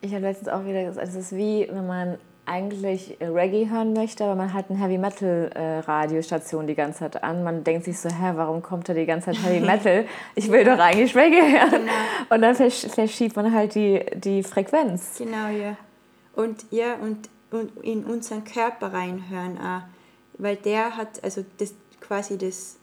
ich 0.00 0.12
habe 0.12 0.22
letztens 0.22 0.48
auch 0.48 0.64
wieder 0.64 0.84
gesagt, 0.84 1.06
das 1.06 1.14
ist 1.14 1.32
wie, 1.36 1.68
wenn 1.70 1.86
man 1.86 2.18
eigentlich 2.46 3.18
Reggae 3.20 3.68
hören 3.68 3.92
möchte, 3.92 4.24
aber 4.24 4.36
man 4.36 4.52
hat 4.52 4.70
eine 4.70 4.78
Heavy 4.78 4.98
Metal 4.98 5.50
äh, 5.54 5.78
Radiostation 5.80 6.66
die 6.66 6.74
ganze 6.74 7.00
Zeit 7.00 7.22
an. 7.22 7.42
Man 7.42 7.64
denkt 7.64 7.84
sich 7.84 7.98
so, 7.98 8.08
hä, 8.08 8.32
warum 8.34 8.62
kommt 8.62 8.88
da 8.88 8.94
die 8.94 9.06
ganze 9.06 9.32
Zeit 9.32 9.44
Heavy 9.44 9.60
Metal? 9.60 10.06
Ich 10.34 10.50
will 10.50 10.64
doch 10.64 10.78
eigentlich 10.78 11.14
Reggae 11.14 11.40
hören. 11.40 11.70
Genau. 11.70 11.92
Und 12.30 12.42
dann 12.42 12.54
versch 12.54 12.86
verschiebt 12.86 13.36
man 13.36 13.52
halt 13.52 13.74
die, 13.74 14.04
die 14.14 14.42
Frequenz. 14.42 15.16
Genau, 15.18 15.48
ja. 15.48 15.76
Und 16.34 16.66
ja, 16.70 16.94
und, 16.94 17.28
und 17.50 17.84
in 17.84 18.04
unseren 18.04 18.44
Körper 18.44 18.92
reinhören 18.92 19.58
auch. 19.58 19.82
Weil 20.38 20.56
der 20.56 20.96
hat, 20.96 21.24
also 21.24 21.44
das 21.58 21.74
quasi 22.00 22.38
das 22.38 22.76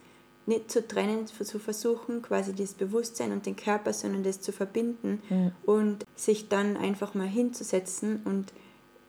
nicht 0.45 0.71
zu 0.71 0.85
trennen, 0.85 1.25
zu 1.27 1.59
versuchen, 1.59 2.21
quasi 2.21 2.53
das 2.53 2.73
Bewusstsein 2.73 3.31
und 3.31 3.45
den 3.45 3.55
Körper, 3.55 3.93
sondern 3.93 4.23
das 4.23 4.41
zu 4.41 4.51
verbinden 4.51 5.21
mhm. 5.29 5.51
und 5.65 6.05
sich 6.15 6.49
dann 6.49 6.75
einfach 6.75 7.13
mal 7.13 7.27
hinzusetzen 7.27 8.21
und, 8.25 8.51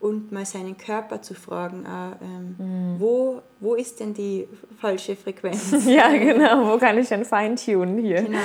und 0.05 0.33
mal 0.33 0.45
seinen 0.45 0.77
Körper 0.77 1.23
zu 1.23 1.33
fragen, 1.33 1.87
äh, 1.87 2.23
ähm, 2.23 2.57
mhm. 2.59 3.01
wo, 3.01 3.41
wo 3.59 3.75
ist 3.75 4.01
denn 4.01 4.13
die 4.13 4.47
falsche 4.79 5.17
Frequenz? 5.17 5.75
ja, 5.87 6.11
genau, 6.11 6.75
wo 6.75 6.77
kann 6.77 6.99
ich 6.99 7.09
denn 7.09 7.25
feintunen 7.25 7.97
hier? 7.97 8.23
Genau. 8.23 8.39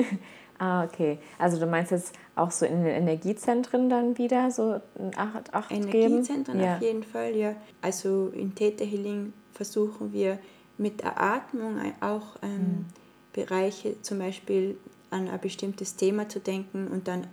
ah, 0.58 0.84
okay. 0.84 1.18
Also 1.38 1.60
du 1.60 1.66
meinst 1.66 1.90
jetzt 1.90 2.14
auch 2.34 2.50
so 2.50 2.64
in 2.64 2.82
den 2.82 2.94
Energiezentren 2.94 3.90
dann 3.90 4.16
wieder 4.16 4.50
so 4.50 4.80
Acht, 5.14 5.52
Acht 5.52 5.70
Energiezentren 5.70 6.58
geben? 6.58 6.72
auf 6.72 6.80
jeden 6.80 7.02
Fall, 7.02 7.36
ja. 7.36 7.56
Also 7.82 8.28
in 8.28 8.54
Theta 8.54 8.82
Healing 8.82 9.34
versuchen 9.52 10.14
wir 10.14 10.38
mit 10.78 11.02
der 11.02 11.20
Atmung 11.20 11.78
auch 12.00 12.36
ähm, 12.42 12.50
mhm. 12.50 12.86
Bereiche, 13.34 14.00
zum 14.00 14.18
Beispiel 14.18 14.78
an 15.10 15.28
ein 15.28 15.40
bestimmtes 15.40 15.94
Thema 15.96 16.30
zu 16.30 16.40
denken 16.40 16.88
und 16.88 17.06
dann 17.06 17.26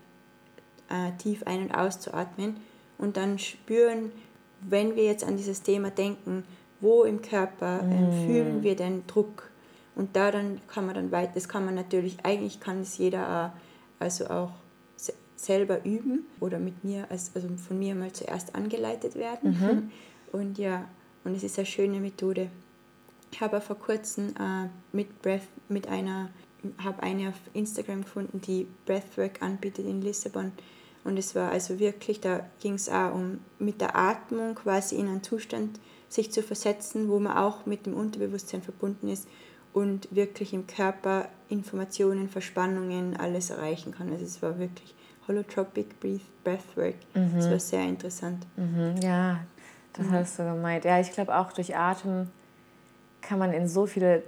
äh, 0.89 1.17
tief 1.17 1.43
ein- 1.47 1.61
und 1.61 1.71
auszuatmen 1.71 2.57
und 2.99 3.17
dann 3.17 3.39
spüren, 3.39 4.11
wenn 4.61 4.95
wir 4.95 5.05
jetzt 5.05 5.23
an 5.23 5.37
dieses 5.37 5.63
Thema 5.63 5.89
denken, 5.89 6.43
wo 6.79 7.03
im 7.03 7.21
Körper 7.21 7.81
äh, 7.81 7.85
mhm. 7.85 8.27
fühlen 8.27 8.63
wir 8.63 8.75
den 8.75 9.07
Druck 9.07 9.49
und 9.95 10.15
da 10.15 10.31
dann 10.31 10.61
kann 10.67 10.85
man 10.85 10.95
dann 10.95 11.11
weiter, 11.11 11.31
das 11.33 11.49
kann 11.49 11.65
man 11.65 11.75
natürlich, 11.75 12.17
eigentlich 12.23 12.59
kann 12.59 12.81
es 12.81 12.97
jeder 12.97 13.53
auch, 13.55 13.59
also 13.99 14.27
auch 14.27 14.51
selber 15.39 15.85
üben 15.85 16.25
oder 16.39 16.59
mit 16.59 16.83
mir, 16.83 17.07
als, 17.09 17.31
also 17.33 17.47
von 17.57 17.79
mir 17.79 17.95
mal 17.95 18.11
zuerst 18.11 18.55
angeleitet 18.55 19.15
werden. 19.15 19.51
Mhm. 19.51 19.91
Und 20.31 20.57
ja, 20.57 20.85
und 21.23 21.35
es 21.35 21.43
ist 21.43 21.57
eine 21.57 21.65
schöne 21.65 21.99
Methode. 21.99 22.49
Ich 23.31 23.41
habe 23.41 23.61
vor 23.61 23.77
kurzem 23.77 24.29
äh, 24.29 24.67
mit 24.91 25.21
Breath, 25.21 25.47
mit 25.69 25.87
einer, 25.87 26.29
habe 26.83 27.03
eine 27.03 27.29
auf 27.29 27.35
Instagram 27.53 28.03
gefunden, 28.03 28.41
die 28.41 28.67
Breathwork 28.85 29.41
anbietet 29.41 29.85
in 29.85 30.01
Lissabon. 30.01 30.51
Und 31.03 31.17
es 31.17 31.35
war 31.35 31.51
also 31.51 31.79
wirklich, 31.79 32.19
da 32.19 32.45
ging 32.59 32.73
es 32.73 32.89
auch 32.89 33.13
um 33.13 33.39
mit 33.57 33.81
der 33.81 33.95
Atmung 33.95 34.55
quasi 34.55 34.95
in 34.95 35.07
einen 35.07 35.23
Zustand 35.23 35.79
sich 36.09 36.31
zu 36.31 36.41
versetzen, 36.41 37.09
wo 37.09 37.19
man 37.19 37.37
auch 37.37 37.65
mit 37.65 37.85
dem 37.85 37.93
Unterbewusstsein 37.93 38.61
verbunden 38.61 39.09
ist 39.09 39.27
und 39.73 40.13
wirklich 40.13 40.53
im 40.53 40.67
Körper 40.67 41.29
Informationen, 41.47 42.29
Verspannungen, 42.29 43.15
alles 43.17 43.49
erreichen 43.49 43.93
kann. 43.93 44.11
Also 44.11 44.25
es 44.25 44.41
war 44.41 44.59
wirklich 44.59 44.93
Holotropic 45.27 45.99
Breath, 45.99 46.43
Breathwork. 46.43 46.95
Mhm. 47.13 47.33
Das 47.35 47.49
war 47.49 47.59
sehr 47.59 47.83
interessant. 47.83 48.45
Mhm, 48.57 48.95
ja, 49.01 49.41
das 49.93 50.07
mhm. 50.07 50.11
hast 50.11 50.39
du 50.39 50.43
gemeint. 50.43 50.85
Ja, 50.85 50.99
ich 50.99 51.11
glaube 51.11 51.37
auch 51.37 51.53
durch 51.53 51.75
Atem 51.75 52.27
kann 53.21 53.39
man 53.39 53.53
in 53.53 53.67
so 53.67 53.85
viele 53.85 54.23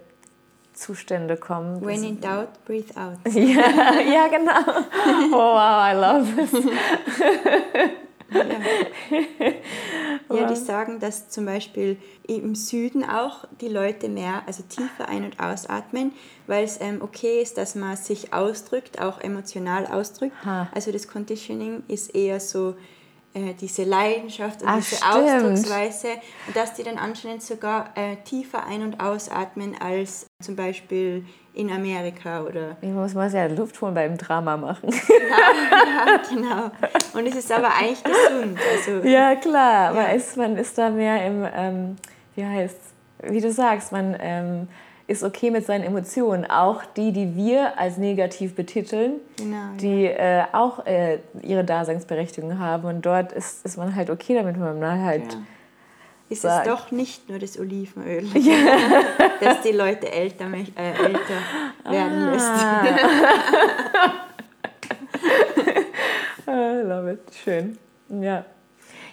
Zustände 0.82 1.38
kommen. 1.38 1.86
When 1.86 2.04
in 2.04 2.20
doubt, 2.22 2.66
breathe 2.66 2.92
out. 2.98 3.18
ja, 3.34 4.00
ja, 4.02 4.28
genau. 4.28 4.52
Oh, 5.32 5.54
wow, 5.54 5.80
I 5.86 5.94
love 5.94 6.28
this. 6.36 6.52
ja. 10.30 10.36
ja, 10.36 10.48
die 10.48 10.56
sagen, 10.56 11.00
dass 11.00 11.30
zum 11.30 11.46
Beispiel 11.46 11.98
im 12.28 12.56
Süden 12.56 13.04
auch 13.04 13.46
die 13.60 13.68
Leute 13.68 14.10
mehr, 14.10 14.42
also 14.48 14.64
tiefer 14.64 15.08
ein- 15.08 15.26
und 15.26 15.40
ausatmen, 15.40 16.14
weil 16.48 16.64
es 16.64 16.82
ähm, 16.82 17.02
okay 17.02 17.42
ist, 17.42 17.58
dass 17.58 17.76
man 17.76 17.96
sich 17.96 18.34
ausdrückt, 18.34 19.00
auch 19.02 19.22
emotional 19.22 19.86
ausdrückt. 19.86 20.36
Ha. 20.46 20.68
Also 20.74 20.92
das 20.92 21.08
Conditioning 21.08 21.84
ist 21.88 22.16
eher 22.16 22.40
so 22.40 22.76
äh, 23.34 23.54
diese 23.54 23.84
Leidenschaft 23.84 24.62
und 24.62 24.68
Ach, 24.68 24.76
diese 24.78 24.96
stimmt. 24.98 25.14
Ausdrucksweise, 25.14 26.08
dass 26.54 26.74
die 26.74 26.84
dann 26.84 26.98
anscheinend 26.98 27.44
sogar 27.44 27.92
äh, 27.96 28.18
tiefer 28.24 28.66
ein- 28.66 28.84
und 28.84 29.00
ausatmen 29.00 29.76
als 29.80 30.28
zum 30.42 30.56
Beispiel 30.56 31.26
in 31.54 31.70
Amerika 31.70 32.44
oder. 32.44 32.78
Ich 32.82 32.90
muss 32.90 33.14
mal 33.14 33.32
ja 33.32 33.46
Luft 33.48 33.82
holen 33.82 33.94
beim 33.94 34.18
Drama 34.18 34.58
machen. 34.58 34.90
Genau, 35.22 36.08
ja, 36.08 36.22
genau. 36.30 36.72
Und 37.14 37.28
es 37.28 37.36
ist 37.36 37.52
aber 37.52 37.74
eigentlich 37.74 38.04
gesund. 38.04 38.58
Also, 38.72 39.08
ja, 39.08 39.36
klar, 39.36 39.94
ja. 39.96 40.02
Man, 40.02 40.16
ist, 40.16 40.38
man 40.38 40.58
ist 40.58 40.78
da 40.78 40.90
mehr 40.90 41.26
im, 41.26 41.48
ähm, 41.54 41.96
wie 42.36 42.46
heißt 42.46 42.78
wie 43.24 43.42
du 43.42 43.52
sagst, 43.52 43.92
man 43.92 44.16
ähm, 44.20 44.68
ist 45.12 45.24
okay 45.24 45.52
mit 45.52 45.66
seinen 45.66 45.84
Emotionen, 45.84 46.50
auch 46.50 46.84
die, 46.96 47.12
die 47.12 47.36
wir 47.36 47.78
als 47.78 47.98
negativ 47.98 48.56
betiteln, 48.56 49.20
genau, 49.36 49.76
die 49.80 50.04
ja. 50.04 50.44
äh, 50.44 50.46
auch 50.54 50.86
äh, 50.86 51.20
ihre 51.42 51.66
Daseinsberechtigung 51.66 52.58
haben. 52.58 52.86
Und 52.86 53.06
dort 53.06 53.34
ist, 53.34 53.66
ist 53.66 53.78
man 53.78 53.94
halt 53.96 54.10
okay 54.10 54.36
damit, 54.36 54.60
wenn 54.60 54.80
man 54.80 55.04
halt. 55.04 55.34
Ja. 55.34 55.40
Ist 56.30 56.44
sagt. 56.44 56.66
es 56.66 56.74
doch 56.74 56.92
nicht 56.92 57.28
nur 57.28 57.40
das 57.40 57.60
Olivenöl, 57.60 58.24
ja. 58.38 58.56
das 59.42 59.62
die 59.64 59.74
Leute 59.74 60.10
älter, 60.10 60.46
äh, 60.46 60.94
älter 61.04 61.40
werden 61.84 62.24
ah. 62.24 62.32
lässt. 62.32 62.50
I 66.48 66.88
love 66.88 67.12
it. 67.12 67.20
Schön. 67.44 67.78
Ja. 68.08 68.46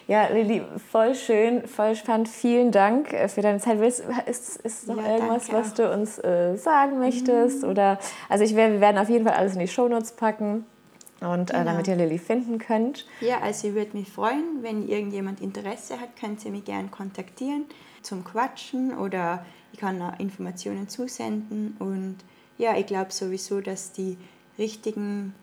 Ja, 0.09 0.25
Lili, 0.25 0.63
voll 0.91 1.13
schön, 1.13 1.67
voll 1.67 1.95
spannend. 1.95 2.29
Vielen 2.29 2.71
Dank 2.71 3.13
äh, 3.13 3.27
für 3.27 3.41
deine 3.41 3.59
Zeit. 3.59 3.79
Ist, 3.79 4.03
ist, 4.25 4.57
ist 4.57 4.87
noch 4.87 4.97
ja, 4.97 5.13
irgendwas, 5.13 5.53
was 5.53 5.75
du 5.75 5.87
uns 5.93 6.17
äh, 6.17 6.55
sagen 6.55 6.97
möchtest? 6.97 7.61
Mhm. 7.61 7.69
Oder, 7.69 7.99
also 8.27 8.43
ich 8.43 8.55
wär, 8.55 8.71
wir 8.71 8.81
werden 8.81 8.97
auf 8.97 9.07
jeden 9.07 9.23
Fall 9.23 9.35
alles 9.35 9.53
in 9.53 9.59
die 9.59 9.67
Shownotes 9.67 10.13
packen. 10.13 10.65
Und 11.21 11.51
äh, 11.51 11.53
genau. 11.53 11.65
damit 11.65 11.87
ihr 11.87 11.95
Lilly 11.95 12.17
finden 12.17 12.57
könnt. 12.57 13.05
Ja, 13.21 13.41
also 13.41 13.67
ich 13.67 13.75
würde 13.75 13.95
mich 13.95 14.09
freuen, 14.09 14.63
wenn 14.63 14.87
irgendjemand 14.87 15.41
Interesse 15.41 16.01
hat, 16.01 16.15
könnt 16.19 16.43
ihr 16.43 16.49
mich 16.49 16.65
gerne 16.65 16.87
kontaktieren 16.87 17.65
zum 18.01 18.23
Quatschen 18.23 18.97
oder 18.97 19.45
ich 19.73 19.79
kann 19.79 20.01
auch 20.01 20.17
Informationen 20.17 20.89
zusenden. 20.89 21.75
Und 21.77 22.17
ja, 22.57 22.75
ich 22.75 22.87
glaube 22.87 23.11
sowieso, 23.11 23.61
dass 23.61 23.91
die 23.91 24.17
richtigen 24.57 25.35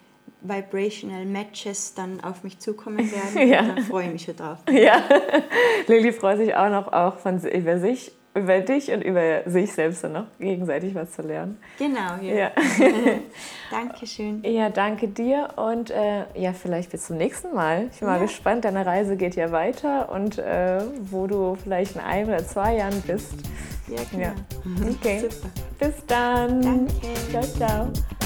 Vibrational 0.42 1.24
Matches 1.26 1.94
dann 1.94 2.20
auf 2.22 2.44
mich 2.44 2.58
zukommen 2.58 2.98
werden. 3.34 3.48
Ja. 3.48 3.62
Da 3.74 3.82
freue 3.82 4.06
ich 4.06 4.12
mich 4.12 4.22
schon 4.24 4.36
drauf. 4.36 4.58
Ja, 4.70 5.02
Lilly 5.86 6.12
freut 6.12 6.38
sich 6.38 6.54
auch 6.54 6.68
noch 6.70 6.92
auch 6.92 7.16
von, 7.18 7.38
über 7.44 7.78
sich, 7.78 8.12
über 8.34 8.60
dich 8.60 8.90
und 8.92 9.02
über 9.02 9.42
sich 9.46 9.72
selbst 9.72 10.04
dann 10.04 10.12
noch 10.12 10.26
gegenseitig 10.38 10.94
was 10.94 11.12
zu 11.12 11.22
lernen. 11.22 11.58
Genau, 11.78 12.16
ja. 12.20 12.34
Ja, 12.34 12.50
Dankeschön. 13.70 14.42
ja 14.44 14.68
danke 14.68 15.08
dir 15.08 15.48
und 15.56 15.90
äh, 15.90 16.24
ja, 16.34 16.52
vielleicht 16.52 16.90
bis 16.92 17.06
zum 17.06 17.16
nächsten 17.16 17.54
Mal. 17.54 17.88
Ich 17.92 17.98
bin 18.00 18.08
mal 18.08 18.16
Ja. 18.16 18.22
gespannt, 18.22 18.64
deine 18.64 18.84
Reise 18.86 19.16
geht 19.16 19.36
ja 19.36 19.50
weiter 19.52 20.10
und 20.12 20.38
äh, 20.38 20.80
wo 21.10 21.26
du 21.26 21.56
vielleicht 21.56 21.96
in 21.96 22.02
einem 22.02 22.28
oder 22.28 22.44
zwei 22.46 22.76
Jahren 22.76 23.02
bist. 23.06 23.32
Ja, 23.88 23.96
genau. 24.10 24.24
Ja. 24.24 24.34
Okay, 24.90 25.20
Super. 25.20 25.48
bis 25.78 26.06
dann. 26.06 26.60
Danke. 26.60 26.92
Ciao, 27.30 27.42
ciao. 27.42 28.25